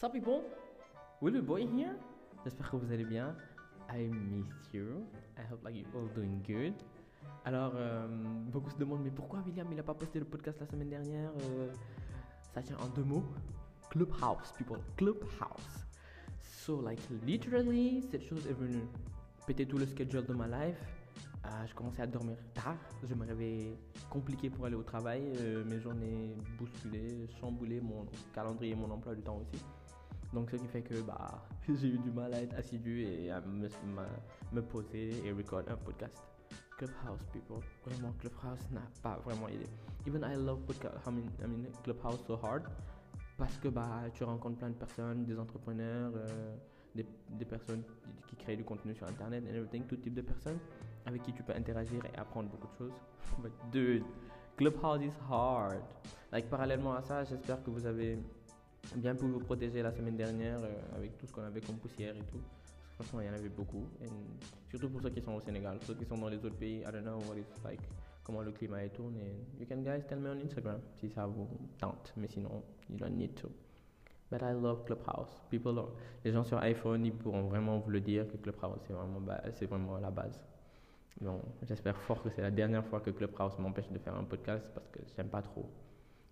[0.00, 0.42] Sup people?
[1.20, 1.90] Will Boy here?
[2.44, 3.34] J'espère que vous allez bien.
[3.92, 5.04] I miss you.
[5.36, 6.74] I hope like you all doing good.
[7.44, 8.06] Alors, euh,
[8.52, 11.30] beaucoup se demandent, mais pourquoi William il a pas posté le podcast la semaine dernière
[11.40, 11.72] Euh,
[12.54, 13.24] Ça tient en deux mots.
[13.90, 14.78] Clubhouse, people.
[14.96, 15.84] Clubhouse.
[16.42, 18.84] So, like, literally, cette chose est venue
[19.48, 20.78] péter tout le schedule de ma life.
[21.42, 22.76] Ah, je commençais à dormir tard.
[23.02, 23.76] Je me réveillais
[24.08, 25.22] compliqué pour aller au travail.
[25.40, 29.60] Euh, mes journées bousculées, chamboulées, mon calendrier, mon emploi du temps aussi.
[30.32, 33.40] Donc, ce qui fait que bah, j'ai eu du mal à être assidu et à
[33.40, 33.68] me,
[34.52, 36.22] me poser et record un podcast.
[36.76, 37.58] Clubhouse, people.
[37.84, 39.66] Vraiment, Clubhouse n'a pas vraiment aidé.
[40.06, 42.64] Even I love podcast, I mean, Clubhouse so hard
[43.36, 46.56] parce que bah, tu rencontres plein de personnes, des entrepreneurs, euh,
[46.94, 50.58] des, personnes qui, qui créent du contenu sur Internet and everything, tout type de personnes
[51.06, 52.92] avec qui tu peux interagir et apprendre beaucoup de choses.
[53.38, 54.04] But dude,
[54.56, 55.82] Clubhouse is hard.
[56.32, 58.18] Like, parallèlement à ça, j'espère que vous avez
[58.96, 62.14] bien pu vous protéger la semaine dernière euh, avec tout ce qu'on avait comme poussière
[62.16, 62.38] et tout.
[62.40, 63.84] Parce que franchement, il y en avait beaucoup.
[64.70, 65.78] Surtout pour ceux qui sont au Sénégal.
[65.86, 67.80] Ceux qui sont dans les autres pays, I don't know what it's like,
[68.24, 69.36] comment le climat est tourné.
[69.58, 72.12] You can guys tell me on Instagram si ça vous tente.
[72.16, 73.48] Mais sinon, you don't need to.
[74.30, 75.40] But I love Clubhouse.
[75.50, 75.88] People are-
[76.24, 79.20] les gens sur iPhone, ils pourront vraiment vous le dire que Clubhouse, c'est vraiment,
[79.52, 80.38] c'est vraiment la base.
[81.20, 84.68] Donc, j'espère fort que c'est la dernière fois que Clubhouse m'empêche de faire un podcast
[84.74, 85.66] parce que j'aime pas trop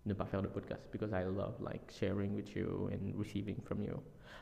[0.07, 3.83] ne pas faire de podcast because I love like sharing with you and receiving from
[3.83, 4.01] you.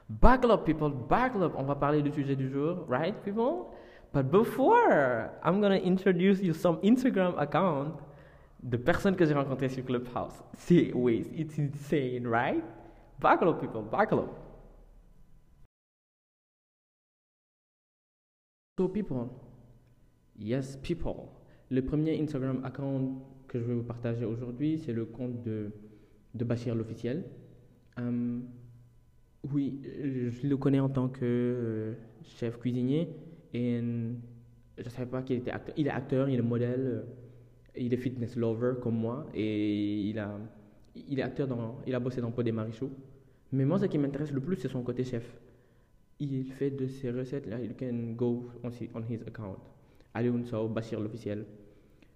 [0.09, 1.55] Buckle up, people, buckle up.
[1.57, 3.73] On va parler du sujet du jour, right, people?
[4.13, 8.01] But before, I'm gonna introduce you some Instagram account
[8.63, 10.43] de personnes que j'ai rencontrées sur Clubhouse.
[10.57, 12.63] C'est, wait, it's insane, right?
[13.19, 14.39] Buckle up, people, buckle up.
[18.79, 19.31] So, people,
[20.37, 21.31] yes, people.
[21.71, 23.23] Le premier Instagram account
[23.55, 25.71] que je vais vous partager aujourd'hui, c'est le compte de,
[26.35, 27.25] de Bachir l'officiel.
[28.01, 28.41] Euh,
[29.53, 31.95] oui, je le connais en tant que euh,
[32.25, 33.09] chef cuisinier
[33.53, 34.13] et euh,
[34.79, 35.75] je ne savais pas qu'il était acteur.
[35.79, 37.05] Il est acteur, il est modèle,
[37.77, 40.37] il est fitness lover comme moi et il, a,
[40.97, 42.91] il est acteur, dans, il a bossé dans Pod et Marichou.
[43.53, 45.39] Mais moi, ce qui m'intéresse le plus, c'est son côté chef.
[46.19, 49.59] Il fait de ses recettes, là, you can go on, his- account.
[50.13, 51.45] Alioune Sow, Bachir l'officiel.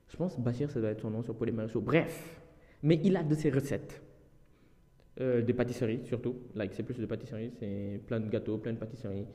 [0.08, 1.52] Je pense Bachir, ça doit être son nom sur Paul et.
[1.76, 2.40] Bref,
[2.82, 4.02] mais il a de ses recettes.
[5.20, 6.36] Euh, des pâtisseries surtout.
[6.54, 9.26] Like, c'est plus de pâtisseries, c'est plein de gâteaux, plein de pâtisseries.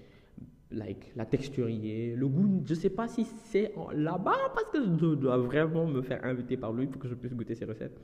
[0.72, 5.38] Like, la texturier, le goût, je sais pas si c'est là-bas parce que je dois
[5.38, 8.00] vraiment me faire inviter par lui pour que je puisse goûter ses recettes.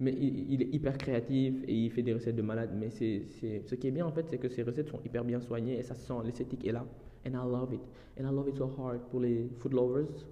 [0.00, 2.70] Mais il, est hyper créatif et il fait des recettes de malade.
[2.74, 3.26] Mais c'est,
[3.66, 5.82] ce qui est bien en fait, c'est que ses recettes sont hyper bien soignées et
[5.82, 6.86] ça se sent, l'esthétique est là.
[7.26, 7.82] And I love it.
[8.18, 9.00] And I love it so hard.
[9.10, 10.24] Pour les food lovers,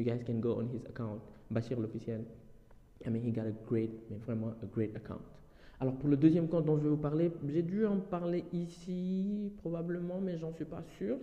[0.00, 2.24] you guys can go on his account, Bachir l'officiel.
[3.06, 5.22] I mean, he got a great, mais vraiment a great account.
[5.80, 9.52] Alors pour le deuxième compte dont je vais vous parler, j'ai dû en parler ici
[9.58, 11.16] probablement, mais j'en suis pas sûr.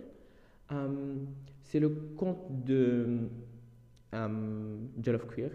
[0.72, 1.14] Euh,
[1.62, 3.28] c'est le compte de
[4.14, 5.50] euh, Jollof Queer.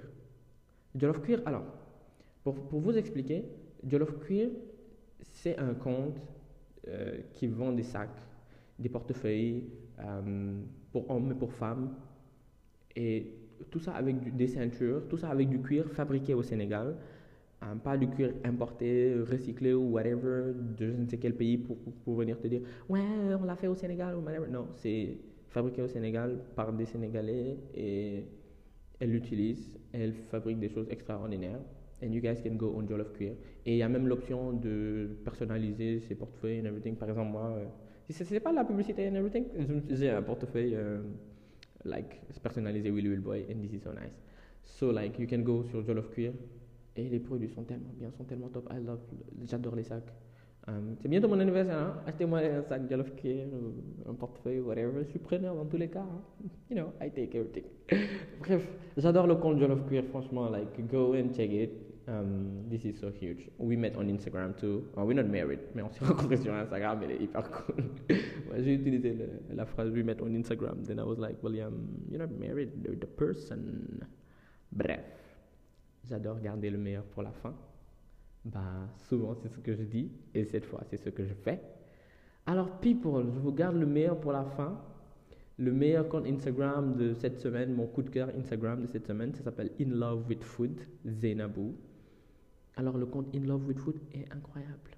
[0.96, 1.66] Jollof Queer, alors,
[2.44, 3.46] pour, pour vous expliquer,
[3.86, 4.50] Jollof Queer,
[5.22, 6.20] c'est un compte
[6.88, 8.10] euh, qui vend des sacs,
[8.80, 9.66] des portefeuilles
[10.00, 11.94] euh, pour hommes et pour femmes,
[12.96, 13.28] et
[13.72, 16.96] tout ça avec des ceintures, tout ça avec du cuir fabriqué au Sénégal,
[17.62, 21.78] hein, pas du cuir importé, recyclé ou whatever de je ne sais quel pays pour,
[22.04, 23.02] pour, venir te dire ouais
[23.40, 24.48] on l'a fait au Sénégal ou whatever.
[24.50, 25.18] Non, c'est
[25.50, 28.26] fabriqué au Sénégal par des Sénégalais et
[29.00, 31.60] elle l'utilise, elle fabrique des choses extraordinaires.
[32.02, 33.34] And you guys can go on Jollof Queer.
[33.66, 36.96] Et il y a même l'option de personnaliser ses portefeuilles and everything.
[36.98, 37.66] Par exemple, moi, euh,
[38.10, 39.46] c'est pas la publicité and everything,
[39.90, 41.02] j'ai un portefeuille euh,
[41.86, 44.14] like personnalisé Willy Will Boy and this is so nice.
[44.64, 46.34] So like you can go sur Jollof Queer
[46.96, 48.70] et les produits sont tellement bien, sont tellement top.
[48.72, 49.00] I love,
[49.46, 50.12] j'adore les sacs.
[50.66, 51.98] Um, c'est bientôt mon anniversaire, hein?
[52.08, 53.48] achetez-moi un sac Jollof Queer,
[54.10, 55.04] un portefeuille, whatever.
[55.04, 56.00] Je suis preneur dans tous les cas.
[56.04, 56.22] hein.
[56.70, 57.66] You know, I take everything.
[58.40, 58.66] Bref,
[58.96, 60.50] j'adore le compte Jollof Queer, franchement.
[60.50, 61.72] Like, go and check it.
[62.06, 63.50] Um, this is so huge.
[63.58, 64.84] We met on Instagram too.
[64.96, 67.02] We're not married, mais on s'est rencontrés sur Instagram.
[67.04, 67.76] Elle est hyper cool.
[68.60, 70.84] J'ai utilisé le- la phrase we met on Instagram.
[70.86, 74.02] Then I was like, William, you're not married, you're the person.
[74.72, 75.00] Bref,
[76.10, 77.54] j'adore garder le meilleur pour la fin.
[78.44, 81.62] Bah, souvent c'est ce que je dis et cette fois c'est ce que je fais.
[82.46, 84.78] Alors, people, je vous garde le meilleur pour la fin.
[85.58, 89.34] Le meilleur compte Instagram de cette semaine, mon coup de cœur Instagram de cette semaine,
[89.34, 91.74] ça s'appelle In Love with Food, Zainabou.
[92.76, 94.98] Alors, le compte In Love with Food est incroyable.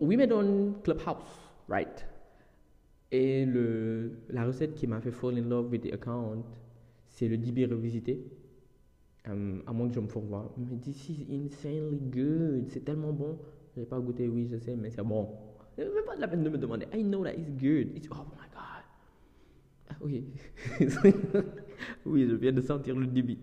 [0.00, 2.06] We met on Clubhouse, right?
[3.12, 6.42] Et le, la recette qui m'a fait fall in love with the account,
[7.06, 8.24] c'est le dibi revisité.
[9.26, 10.52] Um, à moins que je me fourvoie.
[10.58, 12.68] Mais this is insanely good.
[12.68, 13.38] C'est tellement bon.
[13.76, 15.28] J'ai pas goûté, oui, je sais, mais c'est bon.
[15.76, 16.86] C'est pas la peine de me demander.
[16.92, 17.96] I know that it's good.
[17.96, 18.84] It's, oh my god.
[19.90, 20.24] Ah, oui.
[22.06, 23.38] oui, je viens de sentir le débit.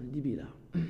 [0.00, 0.46] Le débit là.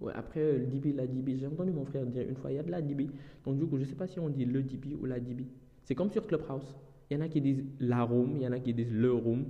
[0.00, 2.58] Ouais, après, le dibi, la dibi, j'ai entendu mon frère dire une fois, il y
[2.58, 3.08] a de la dibi.
[3.44, 5.46] Donc, du coup, je ne sais pas si on dit le dibi ou la dibi.
[5.84, 6.76] C'est comme sur Clubhouse.
[7.08, 9.12] Il y en a qui disent la room, il y en a qui disent le
[9.12, 9.44] room.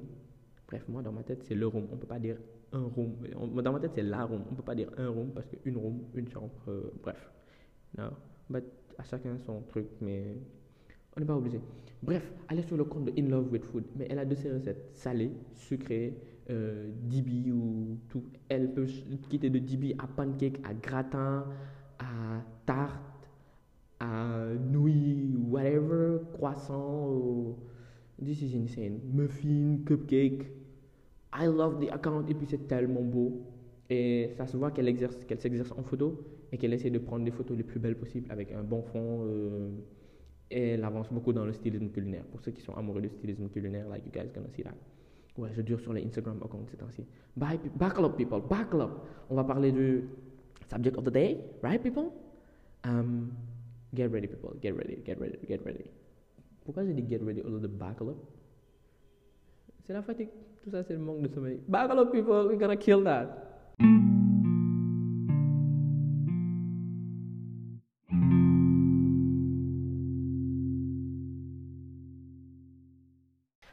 [0.69, 1.87] Bref, moi, dans ma tête, c'est le room.
[1.91, 2.37] On ne peut pas dire
[2.73, 3.15] un room.
[3.63, 4.43] Dans ma tête, c'est la room.
[4.47, 7.31] On ne peut pas dire un room parce qu'une room, une chambre, euh, bref.
[7.97, 8.11] Non.
[8.51, 8.65] But
[8.99, 10.37] à chacun son truc, mais
[11.17, 11.61] on n'est pas obligé.
[12.03, 13.85] Bref, allez sur le compte de In Love with Food.
[13.97, 16.15] Mais elle a deux recettes salées, sucrées,
[16.53, 18.25] euh, dibi ou tout.
[18.49, 18.87] Elle peut
[19.29, 21.47] quitter de dibi à pancake, à gratin,
[21.99, 23.31] à tarte,
[23.99, 27.09] à nouilles, whatever, croissant.
[27.11, 27.57] Ou...
[28.23, 29.01] This is insane.
[29.13, 30.47] Muffin, cupcake.
[31.35, 33.43] I love the account et puis c'est tellement beau.
[33.89, 36.23] Et ça se voit qu'elle exerce, s'exerce en photo
[36.53, 39.27] et qu'elle essaie de prendre des photos les plus belles possibles avec un bon fond.
[39.27, 39.71] Euh,
[40.51, 42.25] et elle avance beaucoup dans le stylisme culinaire.
[42.25, 44.75] Pour ceux qui sont amoureux du stylisme culinaire, like you guys gonna see that.
[45.39, 47.07] Ouais, je dure sur les Instagram accounts ces temps-ci.
[47.37, 48.91] Buckle up, people, buckle up.
[49.31, 50.09] On va parler du
[50.71, 52.13] subject of the day, right, people?
[52.85, 53.33] Um,
[53.95, 55.85] get ready, people, get ready, get ready, get ready.
[56.65, 58.17] Pourquoi j'ai dit get ready au lieu de buckle up?
[59.87, 60.29] C'est la fatigue.
[60.63, 61.61] Tout ça, c'est le manque de sommeil.
[61.67, 63.29] Buckle up, people, we're gonna kill that.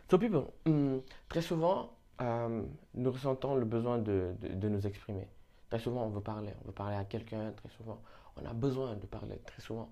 [0.10, 0.98] So people, hmm,
[1.28, 1.92] très souvent,
[2.22, 2.64] euh,
[2.96, 5.28] nous ressentons le besoin de, de, nous exprimer.
[5.70, 8.02] Très souvent, on veut parler, on veut parler à quelqu'un, très souvent,
[8.36, 9.88] on a besoin de parler, très souvent.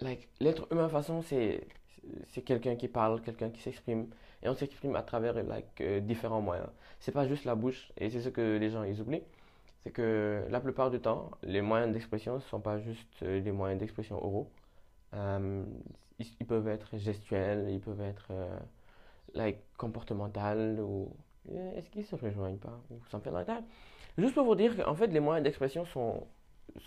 [0.00, 1.66] Like, l'être humain, façon, c'est,
[2.44, 4.08] quelqu'un qui parle, quelqu'un qui s'exprime,
[4.42, 6.68] et on s'exprime à travers like, euh, différents moyens.
[7.00, 9.24] C'est pas juste la bouche, et c'est ce que les gens ils oublient,
[9.82, 13.52] c'est que la plupart du temps, les moyens d'expression ne sont pas juste euh, des
[13.52, 14.50] moyens d'expression oraux.
[16.18, 18.30] Ils, peuvent être gestuels, ils peuvent être
[19.38, 21.10] like, comportemental ou
[21.76, 22.78] est-ce qu'ils se rejoignent pas?
[22.90, 23.62] Ou something like that.
[24.18, 26.26] Juste pour vous dire qu'en fait, les moyens d'expression sont,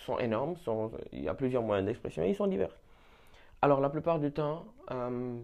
[0.05, 2.75] sont énormes, sont, il y a plusieurs moyens d'expression et ils sont divers.
[3.61, 5.39] Alors, la plupart du temps, euh,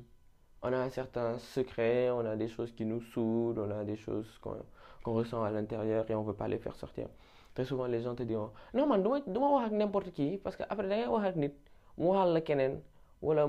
[0.61, 3.95] on a un certain secret, on a des choses qui nous saoulent, on a des
[3.95, 7.07] choses qu'on ressent à l'intérieur et on ne veut pas les faire sortir.
[7.53, 10.55] Très souvent, les gens te diront Non, man, du ma wax ak n'importe qui parce
[10.55, 11.53] que après da ngay wax ak nit
[11.97, 12.81] mu waxal la keneen
[13.21, 13.47] wala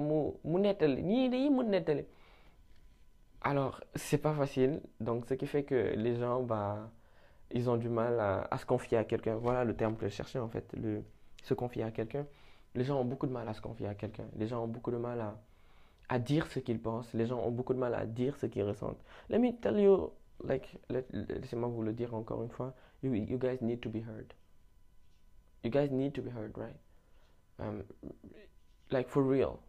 [3.42, 4.80] Alors, c'est pas facile.
[5.00, 6.90] Donc, ce qui fait que les gens, bah,
[7.52, 9.36] ils ont du mal à, se confier à quelqu'un.
[9.36, 11.02] Voilà le terme que je cherchais en fait, le,
[11.42, 12.26] se confier à quelqu'un.
[12.74, 14.26] Les gens ont beaucoup de mal à se confier à quelqu'un.
[14.36, 15.38] Les gens ont beaucoup de mal à,
[16.08, 17.12] à dire ce qu'ils pensent.
[17.14, 19.02] Les gens ont beaucoup de mal à dire ce qu'ils ressentent.
[19.30, 20.12] Let me tell you,
[20.44, 20.76] like,
[21.12, 22.74] laissez-moi vous le dire encore une fois.
[23.02, 24.34] You, you, guys need to be heard.
[25.64, 26.76] You guys need to be heard, right?
[27.60, 27.84] Um,
[28.90, 29.60] like, for real.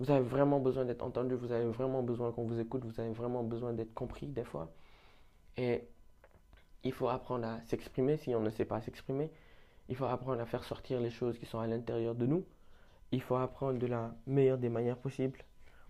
[0.00, 3.12] Vous avez vraiment besoin d'être entendu, vous avez vraiment besoin qu'on vous écoute, vous avez
[3.12, 4.72] vraiment besoin d'être compris des fois.
[5.58, 5.86] Et
[6.84, 9.30] il faut apprendre à s'exprimer si on ne sait pas s'exprimer.
[9.90, 12.46] Il faut apprendre à faire sortir les choses qui sont à l'intérieur de nous.
[13.12, 15.40] Il faut apprendre de la meilleure des manières possibles.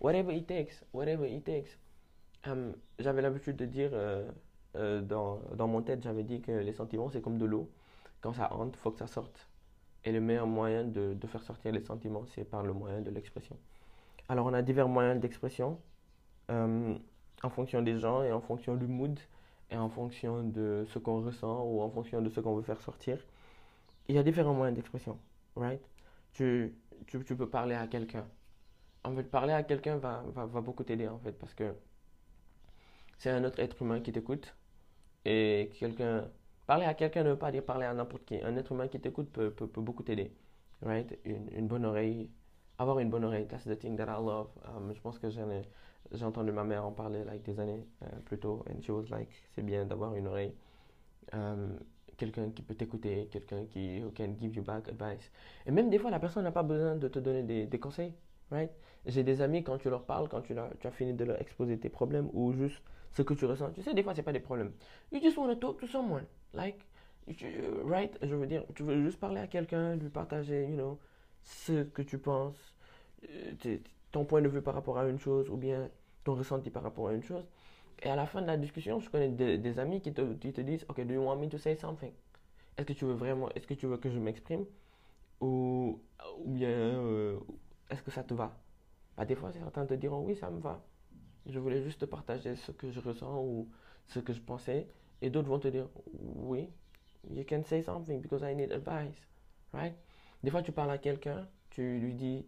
[0.01, 1.79] Whatever it takes, whatever it takes.
[2.47, 4.29] Um, j'avais l'habitude de dire euh,
[4.77, 7.71] euh, dans, dans mon tête, j'avais dit que les sentiments c'est comme de l'eau.
[8.23, 9.49] Quand ça il faut que ça sorte.
[10.05, 13.11] Et le meilleur moyen de, de faire sortir les sentiments, c'est par le moyen de
[13.11, 13.57] l'expression.
[14.31, 15.81] Alors, on a divers moyens d'expression
[16.53, 16.95] euh,
[17.43, 19.19] en fonction des gens et en fonction du mood
[19.71, 22.81] et en fonction de ce qu'on ressent ou en fonction de ce qu'on veut faire
[22.81, 23.19] sortir.
[24.07, 25.19] Il y a différents moyens d'expression,
[25.57, 25.83] right?
[26.33, 26.73] Tu,
[27.09, 28.25] tu, peux parler à quelqu'un.
[29.03, 31.75] En fait, parler à quelqu'un va, va, va, beaucoup t'aider, en fait, parce que
[33.19, 34.55] c'est un autre être humain qui t'écoute.
[35.25, 36.31] Et quelqu'un...
[36.69, 38.37] Parler à quelqu'un ne veut pas dire parler à n'importe qui.
[38.45, 40.33] Un être humain qui t'écoute peut, peut, peut, beaucoup t'aider,
[40.83, 41.19] right?
[41.25, 42.31] Une, une bonne oreille
[42.81, 44.49] avoir une bonne oreille, that's the thing that I love.
[44.65, 48.39] Um, je pense que j'ai entendu ma mère en parler like, des années euh, plus
[48.39, 50.55] tôt, and she was like, c'est bien d'avoir une oreille.
[51.35, 51.79] Um,
[52.17, 55.31] quelqu'un qui peut t'écouter, quelqu'un qui who can give you back advice.
[55.67, 58.15] Et même des fois, la personne n'a pas besoin de te donner des, conseils,
[58.51, 58.71] right?
[59.05, 61.79] J'ai des amis, quand tu leur parles, quand tu, tu, as fini de leur exposer
[61.79, 62.83] tes problèmes ou juste
[63.13, 64.73] ce que tu ressens, tu sais, des fois, c'est pas des problèmes.
[65.13, 66.87] You just want to talk to someone, like,
[67.85, 68.19] right?
[68.23, 70.99] Je veux dire, tu veux juste parler à quelqu'un, lui partager, you know,
[71.43, 72.70] ce que tu penses,
[74.13, 75.89] ton point de vue par rapport à une chose ou bien
[76.25, 77.45] ton ressenti par rapport à une chose.
[78.03, 80.87] Et à la fin de la discussion, je connais des, amis qui te, te, disent,
[80.89, 82.13] OK, do you want me to say something?
[82.77, 84.65] Est-ce que tu veux vraiment, est-ce que tu veux que je m'exprime?
[85.41, 86.01] Ou,
[86.39, 87.39] ou bien, euh,
[87.91, 88.57] est-ce que ça te va?
[89.17, 90.83] Bah, des fois, certains te diront, oui, ça me va.
[91.47, 93.69] Je voulais juste te partager ce que je ressens ou
[94.09, 94.89] ce que je pensais.
[95.21, 95.89] Et d'autres vont te dire,
[96.37, 96.71] oui,
[97.31, 99.27] you can say something because I need advice.
[99.75, 99.95] Right?
[100.43, 102.47] Des fois, tu parles à quelqu'un, tu lui dis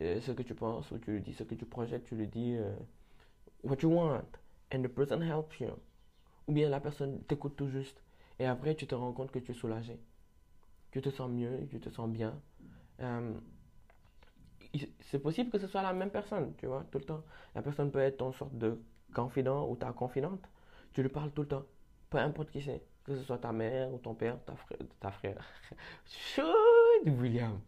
[0.00, 2.26] euh, ce que tu penses, ou tu lui dis ce que tu projettes, tu lui
[2.26, 2.74] dis euh,
[3.64, 4.24] what you want,
[4.72, 5.70] and the person helps you.
[6.46, 8.00] Ou bien la personne t'écoute tout juste,
[8.38, 9.98] et après, tu te rends compte que tu es soulagé.
[10.90, 12.38] Tu te sens mieux, tu te sens bien.
[13.00, 13.32] Euh,
[15.00, 17.22] c'est possible que ce soit la même personne, tu vois, tout le temps.
[17.54, 18.78] La personne peut être ton sorte de
[19.14, 20.42] confident ou ta confidente.
[20.92, 21.64] Tu lui parles tout le temps.
[22.10, 22.82] Peu importe qui c'est.
[23.04, 24.78] Que ce soit ta mère ou ton père, ta frère.
[25.00, 25.44] Ta frère.
[27.06, 27.60] William.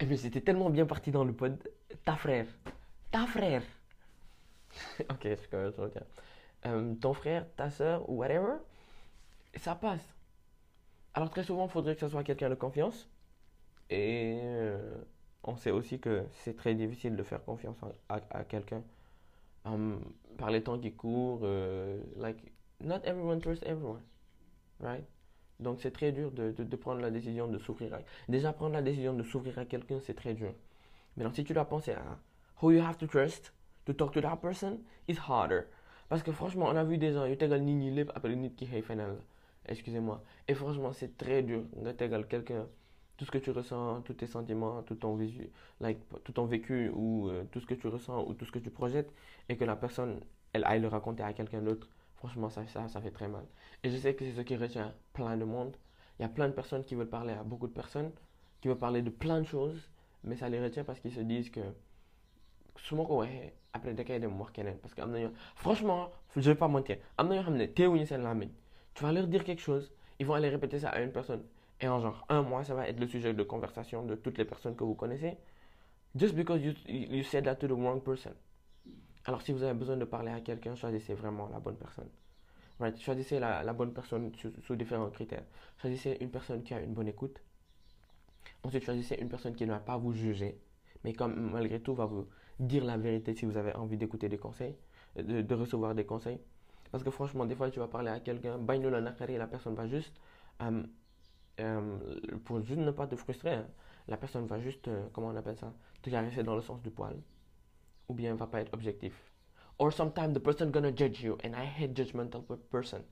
[0.00, 1.56] Eh bien, c'était tellement bien parti dans le pod.
[2.04, 2.46] Ta frère.
[3.10, 3.62] Ta frère.
[5.10, 5.92] ok, je commence
[6.66, 8.54] euh, Ton frère, ta soeur ou whatever.
[9.56, 10.14] Ça passe.
[11.14, 13.08] Alors, très souvent, il faudrait que ce soit quelqu'un de confiance.
[13.90, 14.40] Et.
[14.42, 15.02] Euh,
[15.44, 17.78] on sait aussi que c'est très difficile de faire confiance
[18.08, 18.82] à, quelqu'un
[19.64, 20.00] um,
[20.36, 21.40] par les temps qui courent.
[21.42, 22.38] Euh, like,
[22.80, 24.02] not everyone trusts everyone,
[24.80, 25.04] right?
[25.60, 27.94] Donc c'est très dur de, de, prendre la décision de s'ouvrir.
[27.94, 27.98] À...
[28.28, 30.52] Déjà prendre la décision de s'ouvrir à quelqu'un, c'est très dur.
[31.16, 32.18] Maintenant, si tu dois penser à
[32.62, 33.52] who you have to trust
[33.84, 35.62] to talk to that person, it's harder.
[36.08, 37.36] Parce que franchement, on a vu des gens, ils
[39.66, 40.24] Excusez-moi.
[40.48, 42.66] Et franchement, c'est très dur de quelqu'un
[43.20, 46.88] tout ce que tu ressens, tous tes sentiments, tout ton, visu, like, tout ton vécu
[46.94, 49.12] ou euh, tout ce que tu ressens ou tout ce que tu projettes
[49.50, 50.20] et que la personne,
[50.54, 51.86] elle aille le raconter à quelqu'un d'autre,
[52.20, 53.44] franchement, ça, ça, fait très mal.
[53.82, 55.76] Et je sais que c'est ce qui retient plein de monde.
[56.18, 58.12] Il y a plein de personnes qui veulent parler à beaucoup de personnes,
[58.60, 59.90] qui veulent parler de plein de choses,
[60.22, 61.60] mais ça les retient parce qu'ils se disent que
[62.76, 64.48] souvent ouais après des cas de moi
[64.80, 65.02] parce que
[65.54, 66.96] franchement je vais pas mentir
[68.94, 71.42] tu vas leur dire quelque chose ils vont aller répéter ça à une personne
[71.80, 74.44] et en genre un mois, ça va être le sujet de conversation de toutes les
[74.44, 75.36] personnes que vous connaissez.
[76.14, 78.32] Just because you, you said that to the wrong person.
[79.26, 82.08] Alors si vous avez besoin de parler à quelqu'un, choisissez vraiment la bonne personne.
[82.98, 85.44] Choisissez la, bonne personne sous, différents critères.
[85.76, 87.38] Choisissez une personne qui a une bonne écoute.
[88.62, 90.58] Ensuite, choisissez une personne qui ne va pas vous juger,
[91.04, 92.26] mais comme malgré tout va vous
[92.58, 94.76] dire la vérité si vous avez envie d'écouter des conseils,
[95.16, 96.40] de, de, recevoir des conseils.
[96.90, 100.14] Parce que franchement, des fois, tu vas parler à quelqu'un, la personne va juste
[100.60, 100.88] um,
[101.60, 101.98] euh,
[102.44, 103.66] pour juste ne pas te frustrer, hein.
[104.08, 105.72] la personne va juste, euh, comment on appelle ça,
[106.02, 107.16] te caresser dans le sens du poil.
[108.10, 109.12] Ou bien va pas être objectif.
[109.78, 113.04] Or sometimes the person gonna judge you, and I hate judgmental person.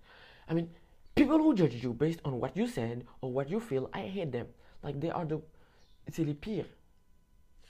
[0.49, 0.69] I mean,
[1.15, 4.33] people who judge you based on what you said or what you feel, I hate
[4.33, 4.49] them.
[4.83, 5.41] Like they are the,
[6.11, 6.67] c'est les pires.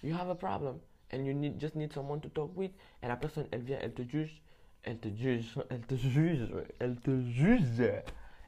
[0.02, 0.80] You have a problem,
[1.10, 2.70] and you need just need someone to talk with,
[3.02, 4.40] et la personne, elle vient, elle te juge,
[4.84, 7.80] elle te juge, elle te juge, elle te juge.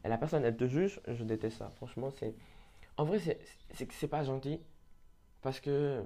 [0.04, 1.70] Et la personne, elle te juge, je déteste ça.
[1.76, 2.34] Franchement, c'est.
[2.96, 4.58] En vrai, c'est que c'est pas gentil.
[5.42, 6.02] Parce que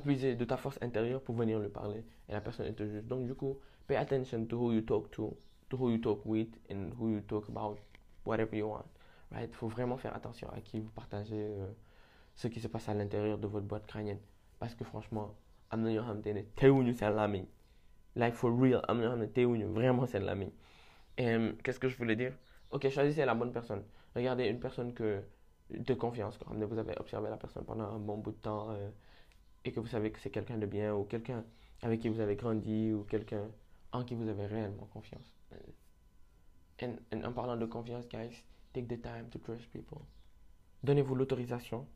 [0.00, 2.04] puisé de ta force intérieure pour venir lui parler.
[2.28, 3.00] Et la personne, elle te.
[3.00, 5.36] Donc, du coup, pay attention to who you talk to,
[5.68, 7.78] to who you talk with, and who you talk about,
[8.24, 8.86] whatever you want.
[9.32, 9.54] Right?
[9.54, 11.66] Faut vraiment faire attention à qui vous partagez euh,
[12.34, 14.20] ce qui se passe à l'intérieur de votre boîte crânienne.
[14.58, 15.34] Parce que franchement,
[15.72, 17.30] c'est la
[18.16, 18.82] Like for real,
[19.72, 20.48] vraiment c'est la main.
[21.16, 22.32] Et qu'est-ce que je voulais dire?
[22.70, 23.84] Ok, choisissez la bonne personne.
[24.16, 25.22] Regardez une personne que,
[25.70, 26.38] de confiance.
[26.38, 28.90] Quand vous avez observé la personne pendant un bon bout de temps euh,
[29.64, 31.44] et que vous savez que c'est quelqu'un de bien ou quelqu'un
[31.82, 33.48] avec qui vous avez grandi ou quelqu'un
[33.92, 35.34] en qui vous avez réellement confiance.
[36.78, 36.88] Et,
[37.24, 39.98] en parlant de confiance, guys, take the time to trust people.
[40.82, 41.86] Donnez-vous l'autorisation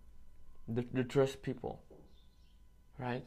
[0.68, 1.76] de, de trust people.
[2.98, 3.24] Right?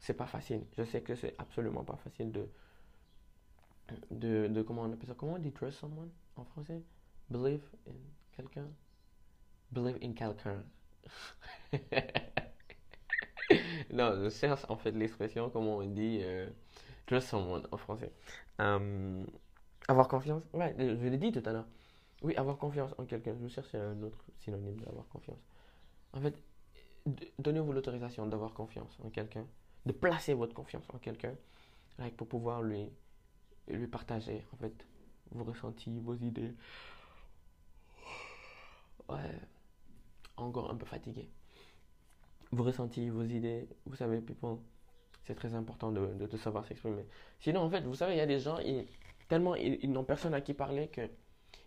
[0.00, 0.64] C'est pas facile.
[0.76, 2.48] Je sais que c'est absolument pas facile de
[4.10, 5.14] de, de comment on appelle ça?
[5.14, 6.82] Comment on dit trust someone en français?
[7.28, 7.94] Believe in
[8.32, 8.68] quelqu'un?
[9.72, 10.64] Believe in quelqu'un.
[13.92, 16.48] non, je cherche en fait l'expression, comment on dit euh,
[17.06, 18.12] trust someone en français.
[18.60, 19.24] Euh,
[19.88, 21.66] avoir confiance Ouais, je l'ai dit tout à l'heure.
[22.22, 23.34] Oui, avoir confiance en quelqu'un.
[23.42, 25.40] Je cherche un autre synonyme d'avoir confiance.
[26.12, 26.34] En fait,
[27.38, 29.46] donnez-vous l'autorisation d'avoir confiance en quelqu'un,
[29.86, 31.34] de placer votre confiance en quelqu'un,
[32.16, 32.90] pour pouvoir lui
[33.68, 34.86] lui partager en fait
[35.32, 36.52] vos ressentis, vos idées.
[39.08, 39.40] Ouais,
[40.36, 41.28] encore un peu fatigué.
[42.52, 44.56] Vos ressentis, vos idées, vous savez, people,
[45.24, 47.04] c'est très important de, savoir s'exprimer.
[47.38, 48.86] Sinon, en fait, vous savez, il y a des gens, ils,
[49.28, 51.02] tellement ils, n'ont personne à qui parler que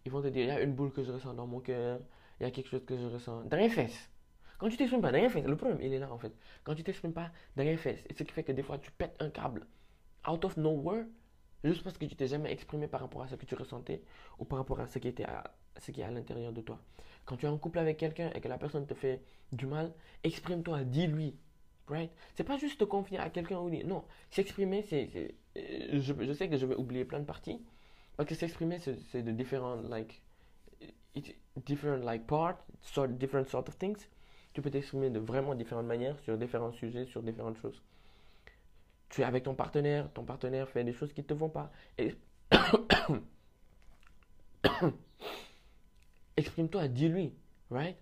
[0.05, 1.99] ils vont te dire, il y a une boule que je ressens dans mon cœur,
[2.39, 3.43] il y a quelque chose que je ressens.
[3.45, 4.09] Dans les fesses.
[4.57, 6.33] Quand tu t'exprimes pas, dans les fesses, le problème, il est là en fait.
[6.63, 9.15] Quand tu t'exprimes pas, dans les fesses, ce qui fait que des fois, tu pètes
[9.19, 9.65] un câble
[10.27, 11.05] out of nowhere
[11.63, 14.03] Juste parce que tu t'es jamais exprimé par rapport à ce que tu ressentais
[14.37, 16.79] ou par rapport à ce qui, était à, ce qui est à l'intérieur de toi.
[17.25, 19.93] Quand tu es en couple avec quelqu'un et que la personne te fait du mal,
[20.23, 21.35] exprime-toi, dis-lui.
[21.87, 22.11] Right?
[22.35, 23.85] C'est pas juste te confier à quelqu'un ou dire.
[23.85, 25.35] Non, s'exprimer, c'est.
[25.55, 27.61] Je, sais que je vais oublier plein de parties.
[28.15, 29.75] Parce que s'exprimer, c'est de différents.
[29.75, 30.21] Like,
[31.65, 34.07] different like part, sort, different sort of things.
[34.53, 37.81] Tu peux t'exprimer de vraiment différentes manières sur différents sujets, sur différentes choses.
[39.09, 41.71] Tu es avec ton partenaire, ton partenaire fait des choses qui ne te vont pas.
[41.97, 42.15] Et
[46.37, 47.33] Exprime-toi, dis-lui,
[47.69, 47.97] right?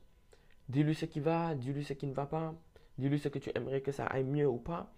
[0.70, 2.56] Dis-lui ce qui va, dis-lui ce qui ne va pas,
[2.98, 4.94] dis-lui ce que tu aimerais que ça aille mieux ou pas,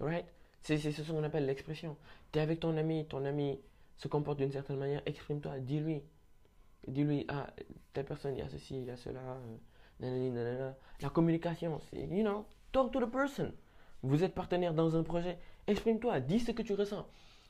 [0.00, 0.26] right?
[0.60, 1.96] C'est ce qu'on appelle l'expression.
[2.32, 3.60] Tu es avec ton ami, ton ami
[3.96, 6.02] se comporte d'une certaine manière, exprime-toi, dis-lui.
[6.86, 7.46] Dis-lui, ah,
[7.92, 9.38] telle personne, il y a ceci, il y a cela,
[10.02, 13.52] euh, La communication, c'est, you know, talk to the person.
[14.02, 17.06] Vous êtes partenaire dans un projet, exprime-toi, dis ce que tu ressens.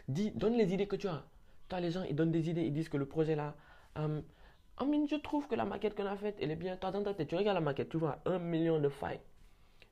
[0.06, 1.24] Dis, donne les idées que tu as.
[1.68, 3.56] Toi, les gens, ils donnent des idées, ils disent que le projet là,
[3.96, 4.22] um,
[4.80, 6.76] I mean, je trouve que la maquette qu'on a faite, elle est bien.
[6.76, 9.20] Tu regardes la maquette, tu vois un million de failles.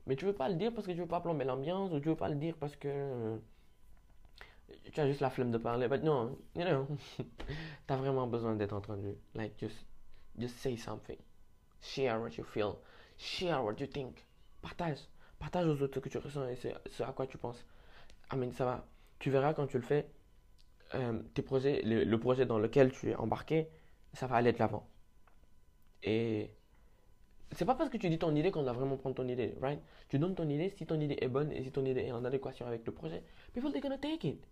[0.05, 2.09] Mais tu veux pas le dire parce que tu veux pas plomber l'ambiance ou tu
[2.09, 3.37] veux pas le dire parce que euh,
[4.91, 5.87] tu as juste la flemme de parler.
[5.87, 6.87] Mais non, you know,
[7.17, 9.15] tu as vraiment besoin d'être entendu.
[9.33, 9.85] Like, just,
[10.37, 11.17] just say something.
[11.79, 12.79] Share what you feel.
[13.17, 14.25] Share what you think.
[14.61, 14.99] Partage.
[15.39, 17.65] Partage aux autres ce que tu ressens et ce à quoi tu penses.
[18.33, 18.85] I mean, ça va.
[19.19, 20.09] Tu verras quand tu le fais,
[20.95, 23.67] euh, le, projet dans lequel tu es embarqué,
[24.13, 24.87] ça va aller de l'avant.
[26.03, 26.51] Et
[27.51, 29.81] c'est pas parce que tu dis ton idée qu'on va vraiment prendre ton idée, right?
[30.09, 32.25] Tu donnes ton idée, si ton idée est bonne et si ton idée est en
[32.25, 34.47] adéquation avec le projet, people they're gonna take it.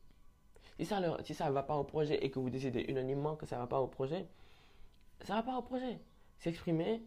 [0.79, 3.45] Si ça ne si ça va pas au projet et que vous décidez unanimement que
[3.45, 4.27] ça va pas au projet,
[5.21, 5.99] ça va pas au projet.
[6.39, 7.03] S'exprimer,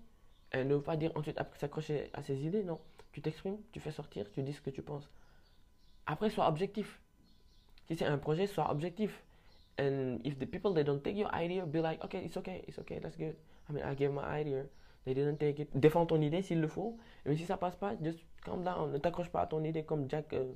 [0.53, 2.81] et ne pas dire ensuite s'accrocher à ses idées, non.
[3.13, 5.11] Tu t'exprimes, tu fais sortir, tu dis ce que tu penses.
[6.07, 7.01] Après, sois objectif.
[7.89, 9.24] Si c'est un projet, sois objectif.
[9.79, 12.79] And if the people they don't take your idea, be like, okay, it's okay, it's
[12.79, 13.35] okay, that's good.
[13.69, 14.67] I mean, I gave my idea,
[15.05, 15.69] they didn't take it.
[15.75, 16.97] Défends ton idée s'il le faut.
[17.27, 18.93] Mais si ça passe pas, just calm down.
[18.93, 20.53] Ne t'accroche pas à ton idée comme Jack euh,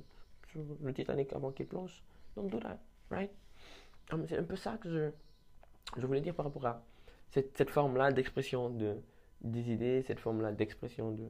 [0.51, 2.01] sur le Titanic avant qu'il plonge.
[2.35, 2.79] Don't do that,
[3.11, 3.31] right?
[4.27, 5.11] C'est un peu ça que je,
[5.99, 6.83] je voulais dire par rapport à
[7.29, 8.97] cette, cette forme-là d'expression de,
[9.41, 11.27] des idées, cette forme-là d'expression de,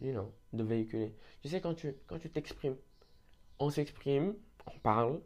[0.00, 1.14] you know, de véhiculer.
[1.42, 2.76] Tu sais, quand tu quand tu t'exprimes,
[3.58, 4.34] on s'exprime,
[4.66, 5.20] on parle,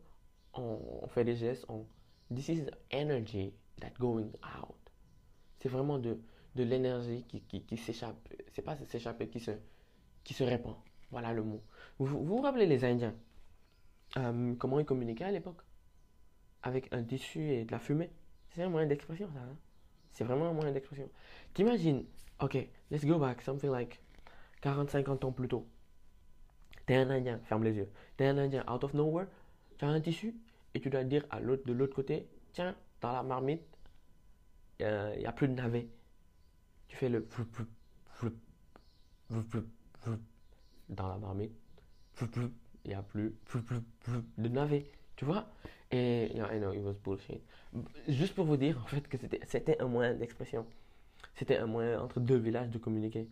[0.55, 1.87] on, fait des gestes, on...
[2.35, 4.77] This is energy that going out.
[5.59, 6.19] C'est vraiment de,
[6.55, 8.17] de l'énergie qui, qui, qui s'échappe.
[8.53, 9.51] C'est pas s'échapper, qui se,
[10.23, 10.77] qui se répand.
[11.11, 11.63] Voilà le mot.
[11.99, 13.15] Vous vous, rappelez les Indiens?
[14.17, 15.63] Euh, Comment ils communiquaient à l'époque?
[16.63, 18.11] Avec un tissu et de la fumée.
[18.51, 19.41] C'est un moyen d'expression, ça.
[19.41, 19.57] Hein?
[20.13, 21.09] C'est vraiment un moyen d'expression.
[21.55, 22.05] T'imagines,
[22.41, 24.01] ok, let's go back, something like
[24.63, 25.67] 40-50 ans plus tôt.
[26.87, 27.89] T'es un Indien, ferme les yeux.
[28.17, 29.27] T'es un Indien, out of nowhere,
[29.81, 30.35] tu as un tissu
[30.75, 33.63] et tu dois dire à l'autre de l'autre côté, tiens, dans la marmite,
[34.79, 35.89] il n'y a plus de navet.
[36.87, 37.27] Tu fais le
[40.91, 41.53] dans la marmite,
[42.21, 42.51] il
[42.89, 43.35] n'y a plus
[44.37, 44.85] de navet.
[45.17, 45.49] Tu vois?
[45.91, 47.41] Et I know it was bullshit.
[48.07, 49.17] Juste pour vous dire en fait que
[49.47, 50.67] c'était un moyen d'expression.
[51.37, 53.31] C'était un moyen entre deux villages de communiquer.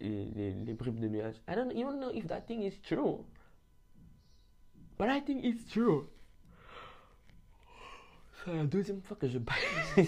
[0.00, 1.40] Les, les, bribes de nuages.
[1.48, 3.24] I don't even know if that thing is true.
[5.00, 6.04] But I think it's true.
[8.44, 9.56] C'est la deuxième fois que je baille.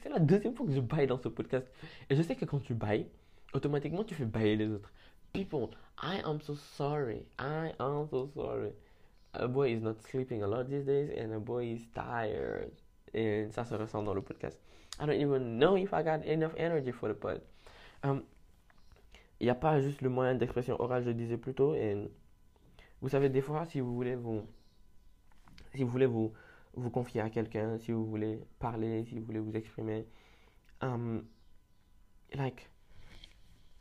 [0.00, 1.66] c'est la deuxième fois que je baille dans ce podcast.
[2.08, 3.08] Et je sais que quand tu bailles,
[3.52, 4.92] automatiquement tu fais bailler les autres.
[5.32, 7.26] People, I am so sorry.
[7.40, 8.70] I am so sorry.
[9.34, 12.70] A boy is not sleeping a lot these days and a boy is tired.
[13.12, 14.56] Et ça se ressent dans le podcast.
[15.00, 17.40] I don't even know if I got enough energy for the pod.
[18.04, 18.22] Um,
[19.40, 21.74] il n'y a pas juste le moyen d'expression orale, je disais plutôt.
[21.74, 22.08] Et
[23.02, 24.46] vous savez, des fois, si vous voulez vous,
[25.74, 26.32] si vous voulez vous,
[26.74, 30.06] vous confier à quelqu'un, si vous voulez parler, si vous voulez vous exprimer.
[30.80, 31.24] Um,
[32.32, 32.70] like,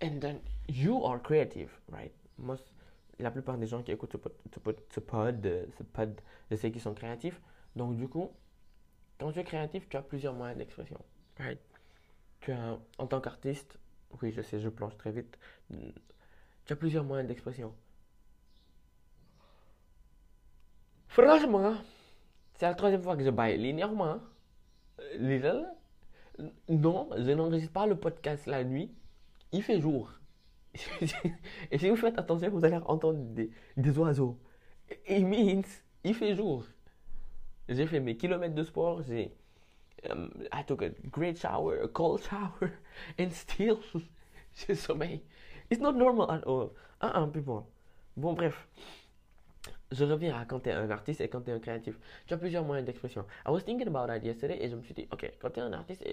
[0.01, 2.11] and then you are creative, right?
[2.37, 2.73] Most,
[3.19, 6.55] la plupart des gens qui écoutent ce pod, ce pod, ce pod, ce pod je
[6.55, 7.39] qu'ils sont créatifs.
[7.75, 8.31] Donc, du coup,
[9.19, 10.99] quand tu es créatif, tu as plusieurs moyens d'expression,
[11.37, 11.59] right?
[12.39, 13.77] Tu as, en tant qu'artiste,
[14.21, 15.37] oui, je sais, je plonge très vite.
[15.69, 17.75] Tu as plusieurs moyens d'expression.
[21.11, 21.73] Franchement,
[22.53, 24.21] c'est la troisième fois que je baille linéairement.
[25.01, 25.63] Euh,
[26.69, 28.89] non, je n'enregistre pas le podcast la nuit.
[29.51, 30.09] Il fait jour.
[31.71, 34.39] Et si vous faites attention, vous allez entendre des, des oiseaux.
[35.05, 35.63] It means,
[36.05, 36.63] il fait jour.
[37.67, 39.01] J'ai fait mes kilomètres de sport.
[39.03, 39.35] J'ai,
[40.09, 42.71] um, I took a great shower, a cold shower,
[43.19, 43.81] and still,
[44.53, 45.19] j'ai sommeil.
[45.69, 46.71] It's not normal at all.
[47.01, 47.65] Ah, uh, people.
[48.15, 48.65] Bon, bref
[49.91, 51.99] je reviens à quand tu es un artiste et quand tu es un créatif.
[52.25, 53.25] Tu as plusieurs moyens d'expression.
[53.45, 55.63] I was thinking about that yesterday et je me suis dit, ok, quand tu es
[55.63, 56.03] un artiste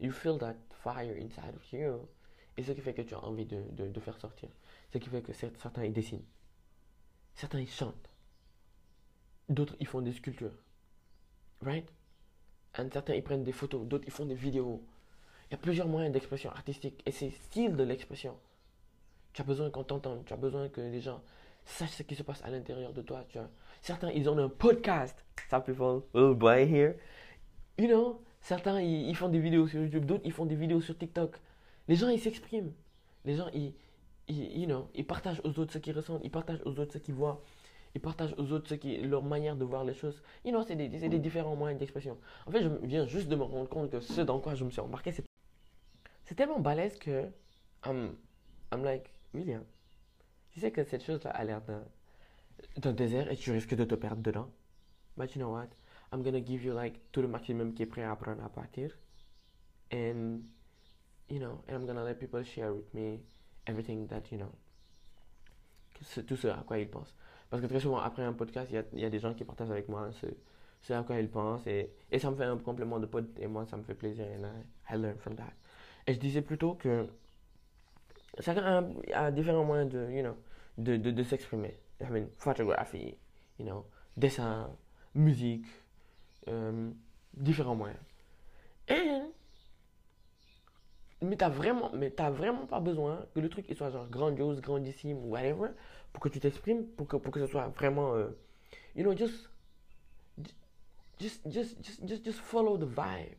[0.00, 2.08] you feel that fire inside of you,
[2.56, 4.48] et ce qui fait que tu as envie de, faire sortir.
[4.92, 6.24] Ce qui fait que certains ils dessinent,
[7.34, 8.10] certains ils chantent,
[9.48, 10.56] d'autres ils font des sculptures.
[11.62, 11.86] Right?
[12.74, 14.82] Un certains, ils prennent des photos, d'autres, ils font des vidéos.
[15.48, 18.38] Il y a plusieurs moyens d'expression artistique et c'est style de l'expression.
[19.32, 21.22] Tu as besoin qu'on t'entende, tu as besoin que les gens
[21.64, 23.24] sachent ce qui se passe à l'intérieur de toi.
[23.80, 25.24] Certains, ils ont un podcast.
[25.50, 26.94] Some people will buy here.
[27.78, 30.96] You know, certains, ils, font des vidéos sur YouTube, d'autres, ils font des vidéos sur
[30.96, 31.36] TikTok.
[31.88, 32.72] Les gens, ils s'expriment.
[33.24, 33.74] Les gens, ils,
[34.28, 37.14] you know, ils partagent aux autres ce qu'ils ressentent, ils partagent aux autres ce qu'ils
[37.14, 37.42] voient,
[37.94, 40.22] ils partagent aux autres ce leur manière de voir les choses.
[40.44, 42.18] You know, c'est des, des différents moyens d'expression.
[42.46, 44.70] En fait, je viens juste de me rendre compte que ce dans quoi je me
[44.70, 45.24] suis embarqué, c'est,
[46.24, 47.28] c'est tellement balèze que
[47.86, 48.14] I'm,
[48.72, 49.64] I'm like, William,
[50.52, 51.62] tu sais que cette chose-là a l'air
[52.76, 54.50] d'un, désert et tu risques de te perdre dedans.
[55.16, 55.68] But you know what?
[56.12, 58.96] I'm gonna give you like tout le maximum qui est prêt à apprendre à partir.
[59.92, 60.40] And,
[61.28, 63.20] you know, and I'm gonna let people share with me
[63.66, 64.52] everything that, you know,
[66.26, 67.14] tout ce à quoi ils pensent.
[67.48, 69.88] Parce que très souvent, après un podcast, il y a, des gens qui partagent avec
[69.88, 73.38] moi ce, à quoi ils pensent et, et ça me fait un complément de pote
[73.38, 75.52] et moi, ça me fait plaisir and I, I learn from that.
[76.06, 77.06] Et je disais plutôt que
[78.38, 80.36] chacun a, différents moyens de, you know,
[80.78, 81.76] de, de, de s'exprimer.
[82.00, 83.16] I mean, photographie,
[83.58, 83.84] you know,
[84.16, 84.70] dessin,
[85.14, 85.66] musique,
[86.48, 86.90] euh,
[87.34, 87.98] différents moyens.
[91.22, 94.60] Mais t'as vraiment, mais t'as vraiment pas besoin que le truc il soit genre grandiose,
[94.62, 95.68] grandissime whatever
[96.12, 98.30] pour que tu t'exprimes, pour que, pour que ce soit vraiment, euh,
[98.96, 99.50] you know, just,
[101.20, 103.36] just, just, just, just follow the vibe.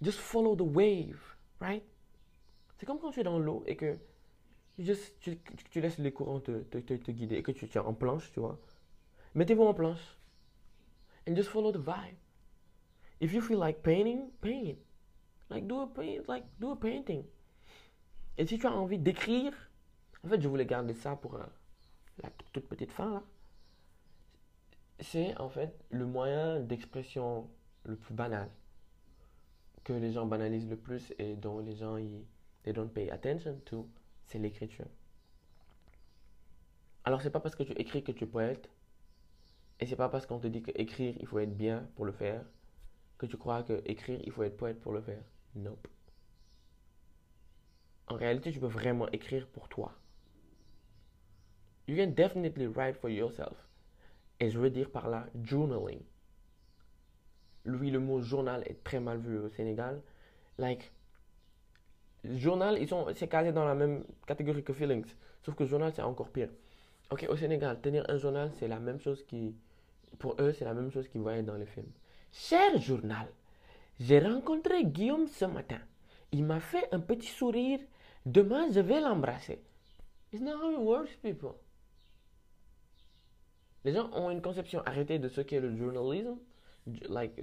[0.00, 1.18] Just follow the wave,
[1.60, 1.82] right?
[2.78, 3.96] C'est comme quand tu es dans l'eau et que
[4.76, 8.40] tu, laisses les courants te, te, te, guider et que tu tiens en planche, tu
[8.40, 8.58] vois.
[9.34, 10.18] Mettez-vous en planche.
[11.28, 12.16] And just follow the vibe.
[13.20, 14.78] If you feel like painting, paint.
[15.48, 17.24] Like do a paint, like do a painting.
[18.36, 19.52] Et si tu as envie d'écrire,
[20.24, 21.44] en fait, je voulais garder ça pour euh,
[22.22, 23.22] la toute petite fin là.
[25.00, 27.48] C'est en fait le moyen d'expression
[27.84, 28.50] le plus banal
[29.84, 32.24] que les gens banalisent le plus et dont les gens ils
[32.66, 33.88] they don't pay attention to,
[34.26, 34.88] c'est l'écriture.
[37.04, 38.68] Alors c'est pas parce que tu écris que tu es poète
[39.80, 42.12] et c'est pas parce qu'on te dit que écrire il faut être bien pour le
[42.12, 42.44] faire
[43.18, 45.22] que tu crois que écrire il faut être poète pour le faire.
[45.54, 45.86] Nope.
[48.08, 49.92] En réalité, tu peux vraiment écrire pour toi.
[51.88, 53.56] You can definitely write for yourself.
[54.40, 56.02] Et je veux dire par là journaling.
[57.64, 60.02] Lui, le mot journal est très mal vu au Sénégal.
[60.58, 60.92] Like,
[62.38, 65.06] journal, ils sont, c'est casé dans la même catégorie que feelings.
[65.42, 66.48] Sauf que journal, c'est encore pire.
[67.10, 69.54] Ok, au Sénégal, tenir un journal, c'est la même chose qui,
[70.18, 71.90] pour eux, c'est la même chose qu'ils voyaient dans les films.
[72.32, 73.28] Cher journal,
[74.00, 75.78] j'ai rencontré Guillaume ce matin.
[76.32, 77.80] Il m'a fait un petit sourire.
[78.24, 79.62] Demain, je vais l'embrasser.
[80.32, 81.54] It's not how it works, people.
[83.84, 86.36] Les gens ont une conception arrêtée de ce qu'est le journalisme,
[87.08, 87.40] like,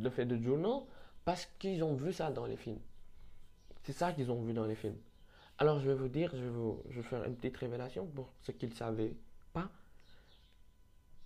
[0.00, 0.80] le fait de journal,
[1.24, 2.80] parce qu'ils ont vu ça dans les films.
[3.86, 4.98] C'est ça qu'ils ont vu dans les films.
[5.58, 8.52] Alors, je vais vous dire, je vais vous je faire une petite révélation pour ceux
[8.52, 9.14] qui ne savaient
[9.52, 9.70] pas.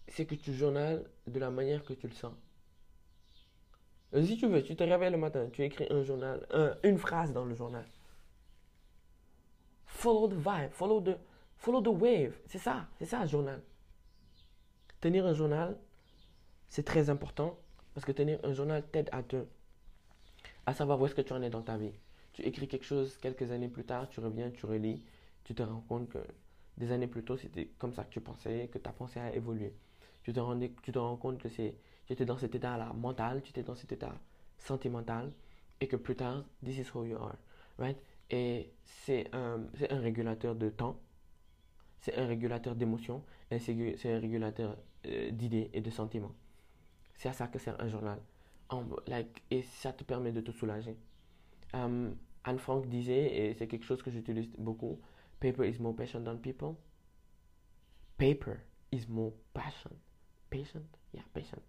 [0.08, 2.34] C'est que tu journales de la manière que tu le sens.
[4.14, 6.98] Euh, Si tu veux, tu te réveilles le matin, tu écris un journal, un- une
[6.98, 7.86] phrase dans le journal.
[9.86, 11.16] Follow the vibe, follow the,
[11.56, 12.38] follow the wave.
[12.46, 13.62] C'est ça, c'est ça, un journal.
[15.00, 15.78] Tenir un journal,
[16.68, 17.58] c'est très important
[17.94, 19.44] parce que tenir un journal t'aide à te,
[20.66, 21.92] à savoir où est-ce que tu en es dans ta vie.
[22.32, 25.02] Tu écris quelque chose quelques années plus tard, tu reviens, tu relis,
[25.44, 26.18] tu te rends compte que
[26.76, 29.74] des années plus tôt, c'était comme ça que tu pensais, que ta pensée a évolué.
[30.22, 30.40] Tu te,
[30.82, 31.74] tu te rends compte que c'est,
[32.06, 34.14] tu étais dans cet état-là mental, tu étais dans cet état
[34.58, 35.32] sentimental,
[35.80, 37.36] et que plus tard, this is who you are,
[37.78, 37.98] right?
[38.30, 40.98] Et c'est un, un régulateur de temps,
[42.00, 46.34] c'est un régulateur d'émotions, et c'est c'est un régulateur euh, d'idées et de sentiments.
[47.16, 48.20] C'est à ça que sert un journal.
[48.70, 50.96] En- like, et ça te permet de te soulager.
[51.72, 54.98] Um, Anne Frank disait, et c'est quelque chose que j'utilise beaucoup,
[55.40, 56.76] paper is more patient than people.
[58.18, 58.60] Paper
[58.92, 59.92] is more passion.
[60.50, 60.84] Patient?
[61.12, 61.62] Yeah, patient.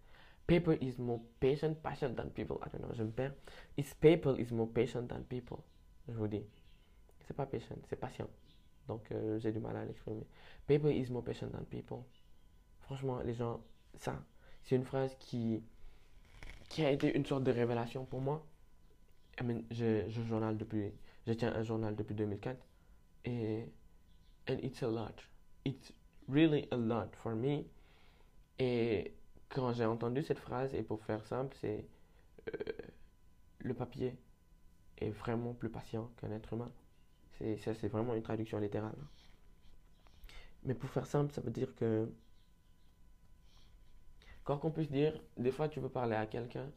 [0.48, 2.60] Paper is more patient, passion than people.
[2.64, 3.34] I don't know, je me perds.
[3.78, 5.64] It's paper is more patient than people.
[6.08, 6.44] Je vous dis.
[7.28, 8.28] C'est pas patient, c'est patient.
[8.88, 10.26] Donc euh, j'ai du mal à l'exprimer.
[10.68, 12.04] Paper is more patient than people.
[12.82, 13.62] Franchement, les gens,
[13.96, 14.22] ça,
[14.64, 15.64] c'est une phrase qui,
[16.70, 18.46] qui a été une sorte de révélation pour moi.
[19.40, 22.58] Je, tiens un journal depuis 2004
[23.26, 23.66] et
[24.50, 25.24] and it's a lot.
[25.66, 25.94] It's
[26.28, 27.66] really a lot for me.
[28.60, 29.14] Et
[29.50, 31.86] quand j'ai entendu cette phrase, et pour faire simple, c'est
[32.48, 32.74] euh,
[33.60, 34.18] le papier
[34.98, 36.72] est vraiment plus patient qu'un être humain.
[37.38, 38.98] C'est, ça, c'est vraiment une traduction littérale.
[40.64, 42.12] Mais pour faire simple, ça veut dire que,
[44.44, 46.70] quoi qu'on puisse dire, des fois tu veux parler à quelqu'un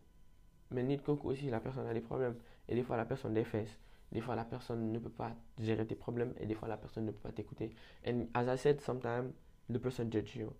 [0.70, 2.36] mais nit kooku aussi la personne a des problèmes.
[2.68, 3.78] Et des fois la personne défaisse
[4.14, 6.32] des fois la personne ne peut pas gérer tes problèmes.
[6.38, 7.74] Et des fois la personne ne peut pas t'écouter.
[8.06, 9.32] And as I said sometimes
[9.68, 10.52] the person judge you.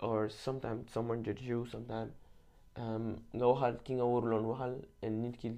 [0.00, 2.12] Or sometimes someone judge you sometimes
[2.76, 5.52] um, nga waxal ki nga waruloon waxal and nit ki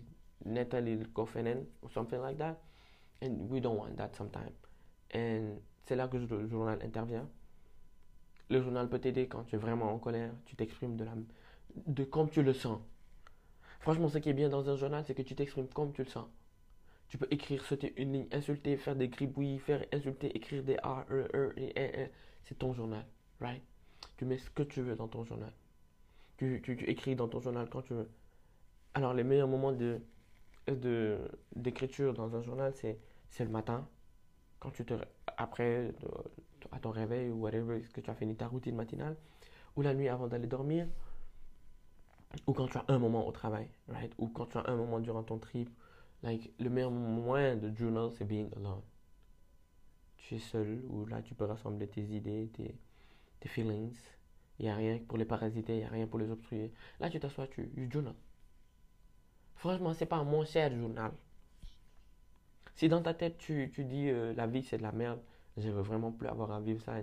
[0.47, 2.57] nettalil ko feneen or something like that.
[3.21, 4.57] And we don't want that sometimes
[5.13, 7.29] and c'est là que le journal intervient.
[8.51, 10.33] Le journal peut t'aider quand tu es vraiment en colère.
[10.47, 11.07] Tu t'exprimes de
[11.87, 12.79] de comme tu le sens
[13.85, 16.09] franchement ce qui est bien dans un journal c'est que tu t'exprimes comme tu le
[16.09, 16.27] sens
[17.09, 21.07] tu peux écrire, sauter une ligne, insulter, faire des gribouillis, faire insulter, écrire des A,
[21.11, 22.09] E, E, et E, E.
[22.43, 23.05] C'est ton journal,
[23.41, 23.63] right?
[24.17, 25.53] Tu mets ce que tu veux dans ton journal.
[26.37, 28.11] Tu, tu, écris dans ton journal quand tu veux.
[28.95, 30.01] Alors, les meilleurs moments de,
[30.67, 31.19] de,
[31.55, 32.99] d'écriture dans un journal, c'est,
[33.31, 33.89] c'est le matin,
[34.59, 34.95] quand tu te,
[35.37, 35.93] après,
[36.73, 39.17] à ton réveil ou whatever, que tu as fini ta routine matinale,
[39.77, 40.89] ou la nuit avant d'aller dormir,
[42.47, 44.13] ou quand tu as un moment au travail, right?
[44.19, 45.71] Ou quand tu as un moment durant ton trip,
[46.25, 48.81] Like, le meilleur moyen de journal, c'est being alone.
[50.17, 52.75] Tu es seul, ou là, tu peux rassembler tes idées, tes,
[53.49, 53.95] feelings.
[54.59, 56.73] Il n'y a rien pour les parasiter, il n'y a rien pour les obstruer.
[56.99, 58.15] Là, tu t'assois, tu, tu journal.
[59.57, 61.13] Franchement, c'est pas mon cher journal.
[62.75, 65.21] Si dans ta tête, tu, tu dis euh, la vie, c'est de la merde,
[65.59, 66.95] je veux vraiment plus avoir à vivre ça,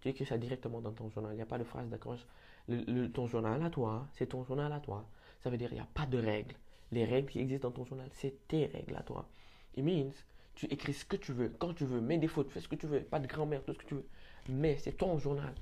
[0.00, 1.34] tu écris ça directement dans ton journal.
[1.34, 2.26] Il n'y a pas de phrase d'accroche.
[2.70, 5.06] Le, ton journal à toi, c'est ton journal à toi.
[5.42, 6.54] Ça veut dire qu'il n'y a pas de règles
[6.92, 9.28] les règles qui existent dans ton journal, c'est tes règles à toi.
[9.76, 10.12] It means,
[10.54, 12.74] tu écris ce que tu veux, quand tu veux, mets des fautes, fais ce que
[12.74, 14.06] tu veux, pas de grand-mère, tout ce que tu veux.
[14.48, 15.54] Mais c'est ton journal.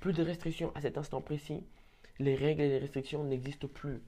[0.00, 1.62] Plus de restrictions à cet instant précis.
[2.18, 4.02] Les règles et les restrictions n'existent plus.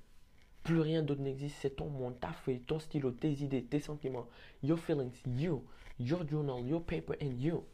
[0.62, 1.56] Plus rien d'autre n'existe.
[1.60, 4.26] C'est ton monde, ta feuille, ton stylo, tes idées, tes sentiments,
[4.62, 5.64] your feelings, you,
[5.98, 7.64] your journal, your paper and you.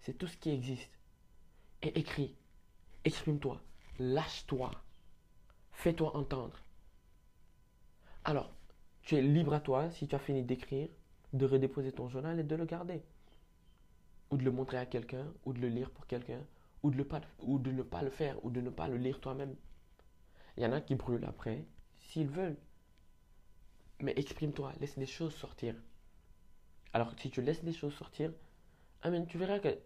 [0.00, 0.90] C'est tout ce qui existe.
[1.82, 2.34] Et écris.
[3.04, 3.60] Exprime-toi.
[3.98, 4.70] Lâche-toi.
[5.72, 6.62] Fais-toi entendre.
[8.24, 8.52] Alors,
[9.02, 10.88] tu es libre à toi, si tu as fini d'écrire,
[11.32, 13.02] de redéposer ton journal et de le garder.
[14.30, 16.40] Ou de le montrer à quelqu'un, ou de le lire pour quelqu'un,
[16.82, 19.54] ou, de ne pas le faire, ou de ne pas le lire toi-même.
[20.56, 21.64] Il y en a qui brûlent après,
[21.98, 22.58] s'ils veulent.
[24.00, 25.74] Mais exprime-toi, laisse des choses sortir.
[26.92, 28.32] Alors, si tu laisses des choses sortir,
[29.28, 29.76] tu verras que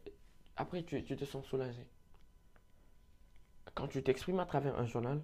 [0.56, 1.86] après, tu te sens soulagé.
[3.78, 5.22] Quand tu t'exprimes à travers un journal,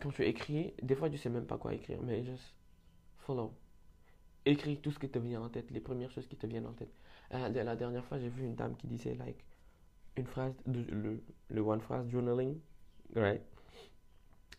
[0.00, 2.54] quand tu écris, des fois tu sais même pas quoi écrire, mais juste
[3.18, 3.52] follow.
[4.46, 6.72] Écris tout ce qui te vient en tête, les premières choses qui te viennent en
[6.72, 6.94] tête.
[7.34, 9.44] Euh, la dernière fois, j'ai vu une dame qui disait like
[10.16, 12.58] une phrase, le, le one phrase journaling,
[13.14, 13.42] right?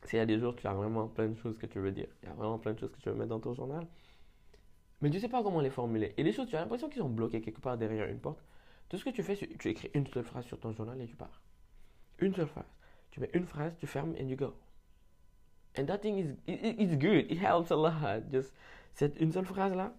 [0.04, 1.92] C'est il y a des jours, tu as vraiment plein de choses que tu veux
[1.92, 2.10] dire.
[2.22, 3.88] Il y a vraiment plein de choses que tu veux mettre dans ton journal.
[5.02, 6.14] Mais tu sais pas comment les formuler.
[6.18, 8.44] Et les choses, tu as l'impression qu'ils sont bloquées quelque part derrière une porte.
[8.88, 11.16] Tout ce que tu fais, tu écris une seule phrase sur ton journal et tu
[11.16, 11.42] pars.
[12.20, 12.66] Une seule phrase.
[13.12, 14.54] Tu mets une phrase, tu fermes et you go.
[15.78, 17.32] And that thing is it, it's good.
[17.32, 18.24] It helps a lot.
[18.32, 18.54] Just
[18.94, 19.94] cette une seule phrase là.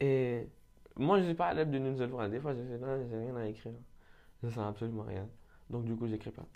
[0.00, 0.48] Et
[0.96, 2.30] moi je suis pas adepte d'une seule phrase.
[2.30, 3.74] Des fois je fais non, j'ai rien à écrire.
[4.42, 5.28] Je sens absolument rien.
[5.68, 6.46] Donc du coup j'écris pas.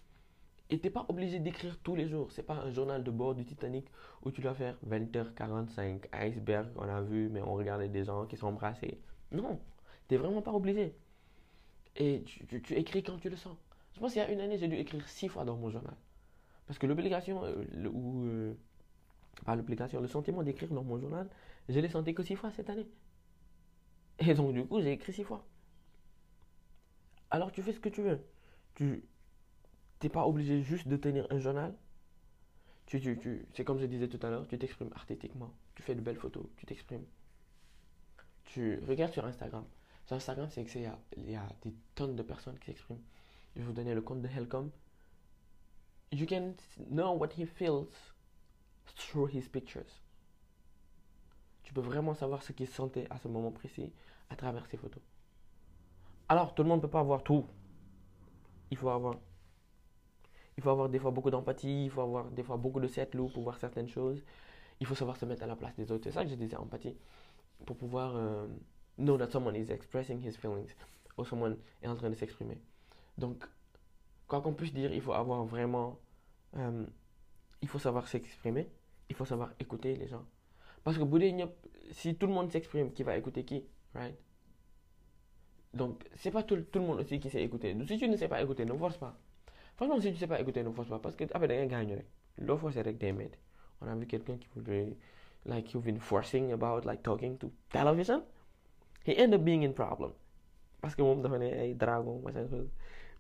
[0.71, 2.33] Et t'es pas obligé d'écrire tous les jours.
[2.33, 3.87] C'est pas un journal de bord du Titanic
[4.23, 8.43] où tu dois faire 20h45, iceberg, on a vu, mais on regardait des gens qui
[8.43, 8.99] embrassés.
[9.31, 9.61] Non,
[10.09, 10.97] t'es vraiment pas obligé.
[11.97, 13.57] Et tu écris quand tu le sens.
[13.95, 15.95] Je pense qu'il y a une année, j'ai dû écrire six fois dans mon journal.
[16.67, 18.55] Parce que l'obligation, euh, ou euh,
[19.45, 21.29] pas l'obligation, le sentiment d'écrire dans mon journal,
[21.69, 22.89] je l'ai senti que six fois cette année.
[24.19, 25.45] Et donc, du coup, j'ai écrit six fois.
[27.31, 28.21] Alors, tu fais ce que tu veux.
[28.75, 29.05] Tu
[30.03, 31.75] n'es pas obligé juste de tenir un journal.
[32.87, 35.53] Tu, tu, tu, c'est comme je disais tout à l'heure, tu t'exprimes artistiquement.
[35.75, 37.05] Tu fais de belles photos, tu t'exprimes.
[38.45, 39.65] Tu regardes sur Instagram.
[40.07, 43.01] Sur Instagram, c'est qu'il y y a des tonnes de personnes qui s'expriment.
[43.55, 44.71] Je vais vous donner le compte de Helcom
[46.15, 46.55] you can
[46.91, 48.13] know what he feels
[48.97, 50.01] through his pictures.
[51.65, 53.93] Tu peux vraiment savoir ce qu'il sentait à ce moment précis
[54.31, 55.03] à travers ses photos.
[56.29, 57.47] Alors, tout le monde ne peut pas avoir tout.
[58.71, 59.17] Il faut avoir,
[60.57, 63.11] il faut avoir des fois beaucoup d'empathie, il faut avoir des fois beaucoup de set
[63.11, 64.23] pour voir certaines choses.
[64.81, 66.05] Il faut savoir se mettre à la place des autres.
[66.05, 66.97] C'est ça que je disais, empathie.
[67.67, 68.47] Pour pouvoir euh,
[68.99, 70.75] know that someone is expressing his feelings.
[71.17, 72.61] Ou someone est en train de s'exprimer.
[73.19, 73.45] Donc,
[74.27, 75.99] quoi qu'on puisse dire, il faut avoir vraiment
[76.57, 76.87] euh,
[77.63, 78.69] il faut savoir s'exprimer,
[79.09, 80.25] il faut savoir écouter les gens.
[80.85, 81.05] Parce que
[81.93, 84.17] si tout le monde s'exprime, qui va écouter qui Right?
[85.73, 87.75] Donc, c'est pas tout, tout, le monde aussi qui sait écouter.
[87.75, 89.17] Donc, si tu ne sais pas écouter, ne force pas.
[89.77, 90.99] Franchement, si tu ne sais pas écouter, ne force pas.
[90.99, 92.03] Parce que, après, il gagne.
[92.59, 93.15] Fois, c'est avec des
[93.81, 94.97] On a vu quelqu'un qui voulait,
[95.47, 98.23] like, you've been forcing about, like, talking to television.
[99.07, 100.13] He ended up being in problem.
[100.81, 102.69] Parce que ne ay dragon machin chose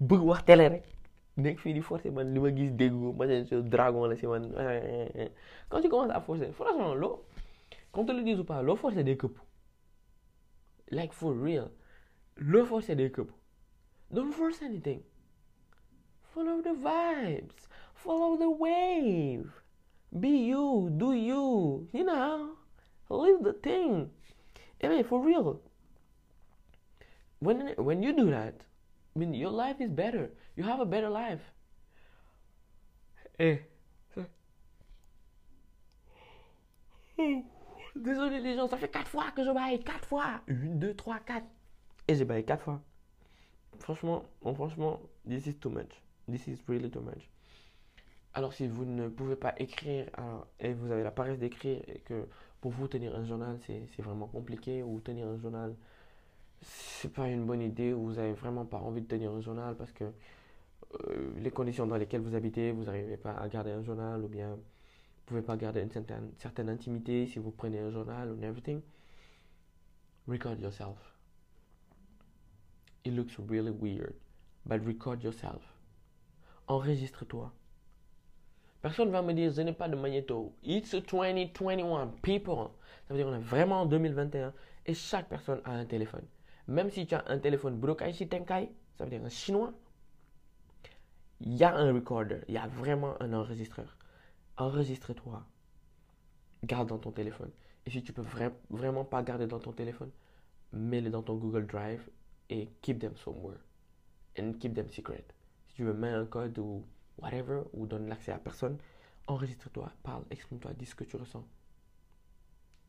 [0.01, 0.85] bëgg wax télé rek
[1.37, 2.33] nekk fii di forcer man.
[2.35, 4.53] Li ma gis déggu ma ne dragon la si man.
[4.57, 5.31] Eh, eh, eh,
[5.69, 7.25] Quand tu commences à forcer franchement loo
[7.93, 9.39] qu'on te le dise ou pas loo forcer day këpp
[10.91, 11.71] like for real.
[12.37, 13.31] Loo forcer day këpp
[14.15, 15.03] don't force anything.
[16.35, 17.67] Follow the vibes.
[17.95, 19.51] Follow the wave.
[20.19, 20.91] Be you.
[20.97, 21.89] Do you.
[21.93, 22.57] You know?
[23.11, 24.11] Live the thing.
[24.83, 25.61] I mean for real.
[27.41, 28.55] When when you do that
[29.15, 30.31] I mean your life is better.
[30.57, 31.41] You have a better life.
[33.39, 33.59] Eh.
[37.97, 39.79] Désolé les gens ça fait quatre fois que je baille.
[39.85, 40.41] Quatre fois.
[40.49, 41.47] Une deux trois quatre.
[42.09, 42.83] Et j'ai baillé quatre fois.
[43.79, 46.03] Franchement bon, franchement this is too much.
[46.29, 47.31] This is really too much.
[48.33, 52.01] Alors si vous ne pouvez pas écrire alors, et vous avez la paresse d'écrire et
[52.01, 52.27] que
[52.61, 55.77] pour vous tenir un journal c'est c'est vraiment compliqué ou tenir un journal
[56.65, 59.77] c'est pas une bonne idée ou vous avez vraiment pas envie de tenir un journal
[59.77, 63.83] parce que euh, les conditions dans lesquelles vous habitez, vous n'arrivez pas à garder un
[63.83, 67.91] journal ou bien vous pouvez pas garder une certaine, certaine intimité si vous prenez un
[67.91, 68.81] journal ou everything.
[70.27, 70.99] Record yourself.
[73.05, 74.15] It looks really weird,
[74.65, 75.63] but record yourself.
[76.67, 77.53] Enregistre-toi.
[78.81, 80.55] Personne va me dire, je n'ai pas de magnéto.
[80.63, 82.71] It's 2021, people.
[83.07, 84.53] Ça veut dire qu'on est vraiment en 2021
[84.87, 86.25] et chaque personne a un téléphone.
[86.67, 89.73] Même si tu as un téléphone Budokai Shitenkai, ça veut dire un chinois,
[91.41, 93.97] il y a un recorder, il y a vraiment un enregistreur.
[94.57, 95.45] Enregistre-toi.
[96.65, 97.51] Garde dans ton téléphone.
[97.85, 100.11] Et si tu peux vra vraiment pas garder dans ton téléphone,
[100.73, 102.09] mets-le dans ton Google Drive
[102.49, 103.59] et keep them somewhere.
[104.39, 105.25] And keep them secret.
[105.69, 106.87] Si tu veux, mets un code ou
[107.19, 108.79] whatever, ou donne l'accès à personne,
[109.27, 111.45] enregistre-toi, parle, exprime-toi, dis ce que tu ressens.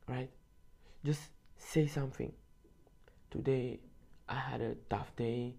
[0.08, 0.32] Right?
[1.04, 2.32] Just say something.
[3.30, 3.80] Today,
[4.30, 5.56] I had a tough day.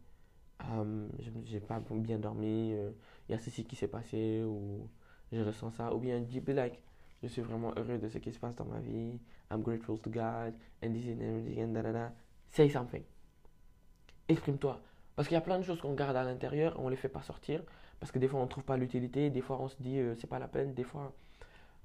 [0.61, 1.09] Um,
[1.45, 2.71] j'ai pas bien dormi.
[2.71, 2.91] Il euh,
[3.29, 4.89] y a ceci qui s'est passé ou
[5.33, 5.95] je ressens ça.
[5.95, 6.81] Ou bien be like,
[7.23, 9.19] je suis vraiment heureux de ce qui se passe dans ma vie.
[9.51, 10.55] I'm grateful to God.
[10.83, 12.13] And this and everything da.
[12.49, 13.03] Say something.
[14.29, 14.81] Exprime-toi.
[15.15, 17.23] Parce qu'il y a plein de choses qu'on garde à l'intérieur, on les fait pas
[17.23, 17.63] sortir.
[17.99, 20.27] Parce que des fois on trouve pas l'utilité, des fois on se dit euh, c'est
[20.27, 21.15] pas la peine, des fois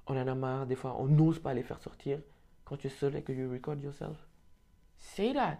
[0.06, 2.20] on en a marre, des fois on n'ose pas les faire sortir.
[2.64, 4.18] Quand tu es seul et que you record yourself,
[4.98, 5.58] say that.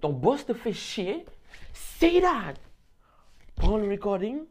[0.00, 1.24] Ton boss te fait chier,
[1.72, 2.54] say that.
[3.54, 4.44] Prends le recording,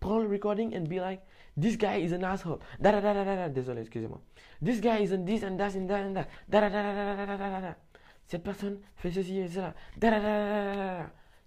[0.00, 1.20] prends le recording and be like,
[1.60, 2.58] this guy is an asshole.
[2.80, 4.20] Désolé, excusez-moi.
[4.64, 6.28] This guy is an this and that and that and that.
[6.48, 7.76] Da da da da da.
[8.26, 9.74] Cette personne fait ceci et cela.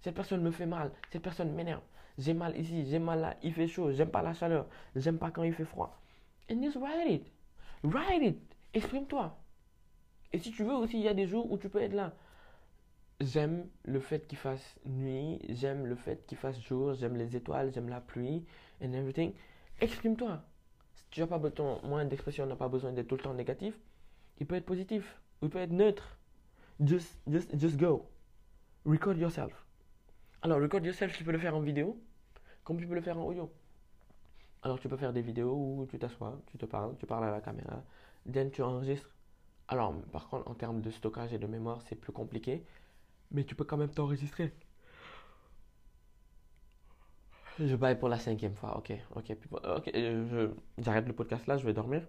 [0.02, 0.92] Cette personne me fait mal.
[1.12, 1.82] Cette personne m'énerve.
[2.18, 3.36] J'ai mal ici, j'ai mal là.
[3.42, 3.92] Il fait chaud.
[3.92, 4.68] J'aime pas la chaleur.
[4.96, 6.00] J'aime pas quand il fait froid.
[6.52, 7.32] And just write it.
[7.84, 8.38] Write it.
[8.74, 9.36] Exprime-toi.
[10.32, 12.14] Et si tu veux aussi, il y a des jours où tu peux être là.
[13.22, 17.72] J'aime le fait qu'il fasse nuit, j'aime le fait qu'il fasse jour, j'aime les étoiles,
[17.74, 18.46] j'aime la pluie,
[18.82, 19.34] and everything.
[19.80, 20.44] Exprime-toi.
[20.94, 23.80] Si tu n'as pas besoin, moins d'expression n'a pas besoin d'être tout le temps négatif.
[24.40, 26.18] Il peut être positif, il peut être neutre.
[26.82, 28.06] Just, just, just go.
[28.86, 29.66] Record yourself.
[30.42, 31.98] Alors, record yourself, tu peux le faire en vidéo,
[32.66, 33.50] comme tu peux le faire en audio.
[34.62, 37.32] Alors, tu peux faire des vidéos où tu t'assois, tu te parles, tu parles à
[37.32, 37.82] la caméra,
[38.30, 39.10] then tu enregistres.
[39.70, 42.66] Alors, par contre, en termes de stockage et de mémoire, c'est plus compliqué,
[43.32, 44.54] mais tu peux quand même t'enregistrer.
[47.60, 49.38] Je baille pour la cinquième fois, ok, ok,
[49.78, 52.02] ok, je- j'arrête le podcast là, je vais dormir.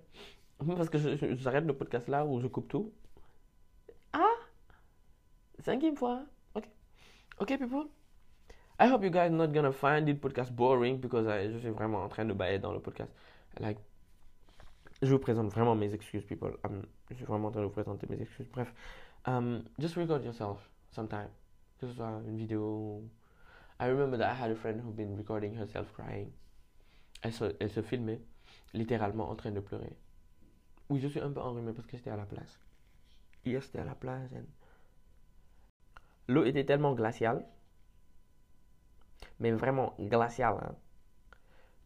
[0.76, 0.98] Parce que
[1.36, 2.92] j'arrête le podcast là où je coupe tout.
[4.12, 4.34] Ah,
[5.60, 6.24] cinquième fois,
[6.54, 6.68] ok,
[7.40, 7.86] ok, people.
[8.80, 12.02] I hope you guys not gonna find this podcast boring because I- je suis vraiment
[12.02, 13.12] en train de bailler dans le podcast.
[13.60, 13.78] Like,
[15.00, 16.56] je vous présente vraiment mes excuses, people.
[16.64, 18.48] Um, je suis vraiment en train de vous présenter mes excuses.
[18.50, 18.72] Bref,
[19.26, 20.58] um, just record yourself
[20.96, 21.30] sometime.
[21.78, 23.02] Que ce soit une vidéo.
[23.78, 26.32] I remember that I had a friend who been recording herself crying.
[27.22, 28.20] Elle se, elle se filmait
[28.72, 29.96] littéralement en train de pleurer.
[30.88, 32.58] Oui, je suis un peu enrhumé parce que j'étais à la place.
[33.44, 34.30] Hier, c'était à la plage.
[36.28, 37.44] L'eau était tellement glaciale.
[39.38, 40.74] Mais vraiment glaciale.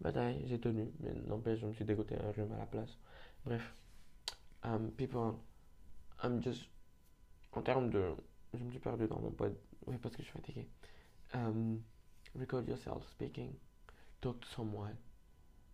[0.05, 0.35] Hein.
[0.45, 0.89] J'ai tenu.
[1.01, 2.97] Mais n'empêche, je me suis dégoûté un rhume à la place.
[3.45, 3.75] Bref.
[4.63, 5.35] Um, people,
[6.23, 6.69] I'm just.
[7.53, 8.15] En termes de.
[8.55, 9.57] Je me suis perdu dans mon pod.
[9.87, 10.67] Oui, parce que je suis fatigué.
[11.35, 11.81] Um,
[12.39, 13.53] record yourself speaking.
[14.21, 14.97] Talk to someone.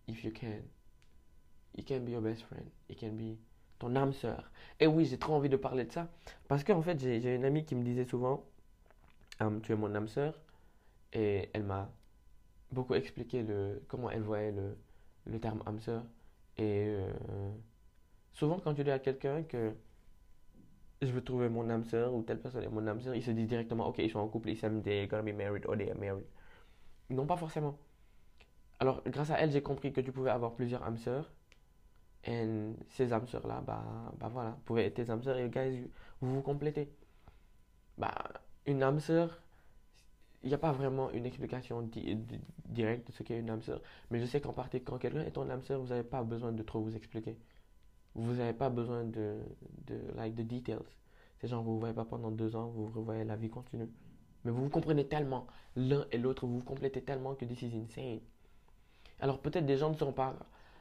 [0.09, 0.63] If you can.
[1.75, 2.71] It can be your best friend.
[2.89, 3.39] It can be
[3.79, 4.51] ton âme sœur.
[4.81, 6.09] Et oui, j'ai trop envie de parler de ça.
[6.49, 8.45] Parce qu'en fait, j'ai j'ai une amie qui me disait souvent
[9.41, 10.39] Um, Tu es mon âme sœur.
[11.13, 11.91] Et elle m'a
[12.73, 14.77] beaucoup expliqué le, comment elle voyait le,
[15.27, 16.05] le terme âme sœur.
[16.59, 17.11] Et euh,
[18.33, 19.75] souvent, quand tu dis à quelqu'un que
[21.03, 23.31] je veux trouver mon âme sœur ou telle personne est mon âme sœur, ils se
[23.31, 25.93] disent directement, ok, ils sont en couple, ils s'aiment, they're gonna be married or they
[25.95, 26.25] married.
[27.11, 27.79] Non, pas forcément.
[28.81, 31.33] Alors, grâce à elle, j'ai compris que tu pouvais avoir plusieurs âmes sœurs.
[32.25, 32.47] Et
[32.91, 33.85] ces âmes sœurs-là, bah,
[34.19, 35.89] bah voilà, pouvaient être tes âmes sœurs et guys,
[36.21, 36.91] vous vous complétez.
[37.99, 38.15] Bah,
[38.67, 39.41] une âme sœur,
[40.43, 41.83] il n'y a pas vraiment une explication
[42.67, 43.81] directe de ce qu'est une âme sœur.
[44.11, 46.53] Mais je sais qu'en partie, quand quelqu'un est ton âme sœur, vous n'avez pas besoin
[46.53, 47.37] de trop vous expliquer.
[48.17, 49.37] Vous n'avez pas besoin de,
[49.87, 50.79] de, like, de details.
[51.39, 53.89] C'est genre, vous ne voyez pas pendant deux ans, vous revoyez la vie continue.
[54.45, 55.47] Mais vous vous comprenez tellement,
[55.77, 58.21] l'un et l'autre, vous vous complétez tellement que this is insane.
[59.21, 60.35] Alors peut-être des gens ne sont pas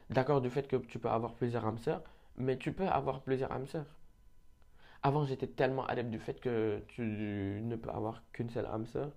[0.10, 2.04] d'accord du fait que tu peux avoir plusieurs âmes sœurs,
[2.38, 3.86] mais tu peux avoir plusieurs âmes sœurs.
[5.04, 9.12] Avant, j'étais tellement adepte du fait que tu ne peux avoir qu'une seule âme sœur.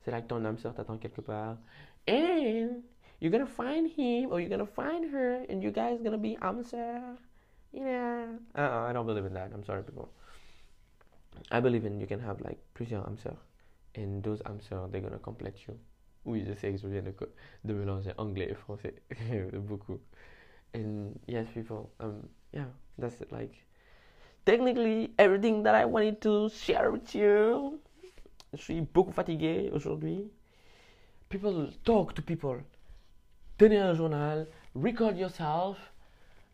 [0.00, 1.58] C'est là que ton âme sœur t'attend quelque part.
[2.08, 2.82] And
[3.20, 6.62] you're gonna find him or you're gonna find her and you guys gonna be âme
[6.64, 7.02] sœur.
[7.72, 8.26] Yeah.
[8.56, 9.50] Uh, I don't believe in that.
[9.52, 10.08] I'm sorry, people.
[11.50, 13.36] I believe in you can have like plusieurs sœurs.
[13.94, 15.78] And those sœurs, they're gonna complete you.
[16.24, 17.14] Oui, je sais que je viens de,
[17.64, 18.94] de mélanger anglais et français.
[19.52, 20.00] Beaucoup.
[20.74, 22.66] And yes, people, um, yeah,
[22.98, 23.32] that's it.
[23.32, 23.54] Like,
[24.44, 27.80] technically, everything that I wanted to share with you.
[28.54, 30.30] Je suis beaucoup fatigué aujourd'hui.
[31.28, 32.62] People, talk to people.
[33.58, 34.46] Tenez un journal.
[34.74, 35.76] Record yourself.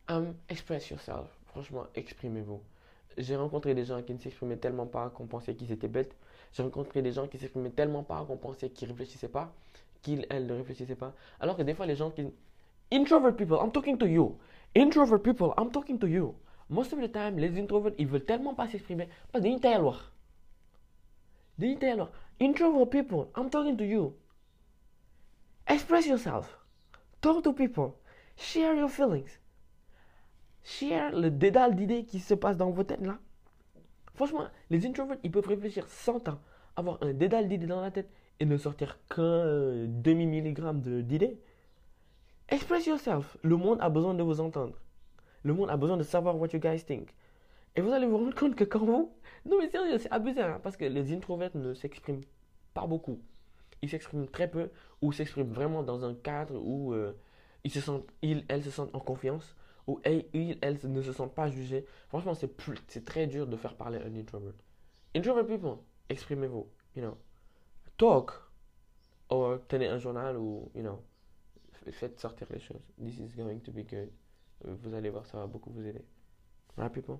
[0.08, 1.26] Um, express yourself.
[1.46, 2.60] Franchement, exprimez-vous.
[3.16, 6.14] J'ai rencontré des gens qui ne s'exprimaient tellement pas qu'on pensait qu'ils étaient bêtes.
[6.52, 9.52] J'ai rencontré des gens qui s'exprimaient tellement pas qu'on pensait qu'ils réfléchissaient pas,
[10.02, 11.14] qu'ils, ne réfléchissaient pas.
[11.40, 12.26] Alors que des fois, les gens qui.
[12.92, 14.36] Introvert people, I'm talking to you.
[14.76, 16.34] Introvert people, I'm talking to you.
[16.68, 19.98] Most of the time, les introverts, ils veulent tellement pas s'exprimer parce qu'ils tayal wax.
[22.40, 24.14] Introvert people, I'm talking to you.
[25.66, 26.58] Express yourself.
[27.20, 27.94] Talk to people.
[28.36, 29.38] Share your feelings.
[30.64, 33.18] Share le dédale d'idées qui se passe dans vos têtes là.
[34.14, 36.40] Franchement, les introverts, ils peuvent réfléchir 100 ans,
[36.76, 38.08] avoir un dédale d'idées dans la tête
[38.40, 41.38] et ne sortir qu'un demi-milligramme d'idées.
[42.48, 43.36] Express yourself.
[43.42, 44.78] Le monde a besoin de vous entendre.
[45.42, 47.14] Le monde a besoin de savoir what you guys think.
[47.76, 49.12] Et vous allez vous rendre compte que quand vous...
[49.44, 52.22] Non mais sérieux, c'est abusé, hein, parce que les introverts ne s'expriment
[52.72, 53.20] pas beaucoup.
[53.82, 54.70] Ils s'expriment très peu,
[55.02, 57.12] ou s'expriment vraiment dans un cadre où euh,
[57.64, 59.56] ils se sentent, ils, elles se sentent en confiance
[59.86, 60.26] où elles,
[60.62, 61.84] elles ne se sentent pas jugées.
[62.08, 64.54] Franchement, c'est très dur de faire parler un introvert.
[65.14, 65.78] Introvert people,
[66.08, 67.16] exprimez-vous, you know.
[67.96, 68.32] Talk,
[69.30, 71.02] ou tenez un journal ou, you know,
[71.92, 72.82] faites sortir les choses.
[72.98, 74.10] This is going to be good.
[74.64, 76.04] Vous allez voir, ça va beaucoup vous aider.
[76.76, 77.18] Right, people?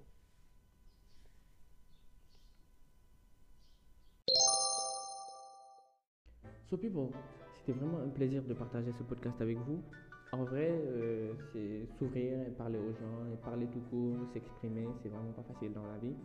[6.71, 7.11] So, people,
[7.55, 9.83] c'était vraiment un plaisir de partager ce podcast avec vous.
[10.35, 15.09] En vrai, euh, c'est s'ouvrir et parler aux gens, et parler tout court, s'exprimer, c'est
[15.09, 16.17] vraiment pas facile dans la vie.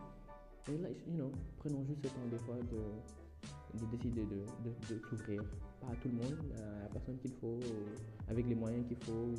[0.67, 4.95] Et là, you know, prenons juste le temps des fois de, de décider de, de,
[4.95, 5.43] de s'ouvrir.
[5.79, 7.59] Pas à tout le monde, à la personne qu'il faut,
[8.27, 9.29] avec les moyens qu'il faut,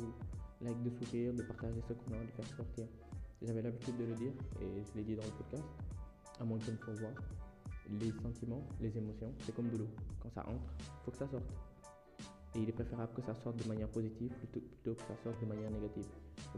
[0.61, 2.85] like de s'ouvrir, de partager ce qu'on a, de faire sortir.
[3.41, 5.65] J'avais l'habitude de le dire et je l'ai dit dans le podcast,
[6.39, 7.11] à moins qu'il faut voir.
[7.99, 9.89] Les sentiments, les émotions, c'est comme de l'eau.
[10.23, 11.43] Quand ça entre, il faut que ça sorte.
[12.55, 15.39] Et il est préférable que ça sorte de manière positive plutôt, plutôt que ça sorte
[15.41, 16.05] de manière négative.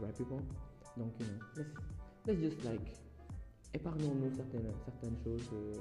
[0.00, 0.40] Right people?
[0.96, 1.64] Donc, you know,
[2.26, 2.92] let's, just like,
[3.72, 5.74] épargnons-nous certaines, certaines choses, euh,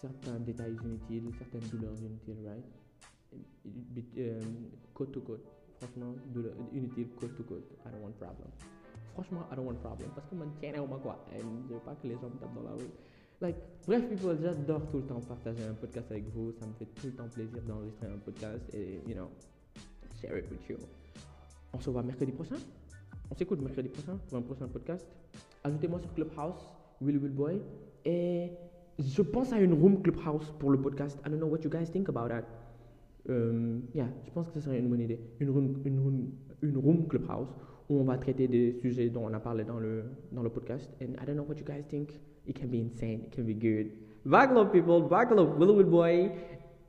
[0.00, 2.64] certains détails inutiles, certaines douleurs inutiles, right?
[4.16, 4.40] Euh,
[4.94, 5.44] côte to côte.
[5.78, 6.14] Franchement,
[6.72, 7.70] inutile côte to côte.
[7.86, 8.50] I don't want problem.
[9.14, 10.10] Franchement, I don't want problem.
[10.14, 10.72] Parce que moi, tiens,
[11.02, 11.24] quoi.
[11.32, 12.90] Je veux pas que les gens me tapent dans la rue.
[13.40, 16.50] Like, bref, people, j'adore tout le temps partager un podcast avec vous.
[16.58, 19.28] Ça me fait tout le temps plaisir d'enregistrer un podcast et, you know,
[20.20, 20.76] share it with you.
[21.72, 22.56] On se voit mercredi prochain.
[23.30, 25.06] On s'écoute mercredi prochain pour un prochain podcast.
[25.62, 27.60] Ajoutez-moi sur Clubhouse, Willy Will Boy.
[28.04, 28.50] Et
[28.98, 31.16] je pense à une room Clubhouse pour le podcast.
[31.24, 32.44] I don't know what you guys think about that.
[33.28, 35.20] Um, yeah, je pense que ce serait une bonne idée.
[35.38, 36.30] Une room, une, room,
[36.62, 37.54] une room Clubhouse
[37.88, 40.90] où on va traiter des sujets dont on a parlé dans le, dans le podcast.
[41.00, 42.18] And I don't know what you guys think.
[42.48, 43.22] It can be insane.
[43.26, 43.92] It can be good.
[44.24, 46.32] Backlog people, backlog, Willow Boy,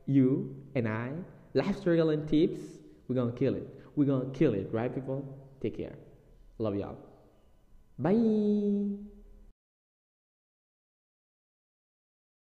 [0.07, 1.11] you and I,
[1.53, 2.61] life struggle and tips.
[3.07, 3.67] We're gonna kill it.
[3.95, 5.25] We're gonna kill it, right, people?
[5.61, 5.95] Take care.
[6.57, 6.97] Love y'all.
[7.97, 9.08] Bye.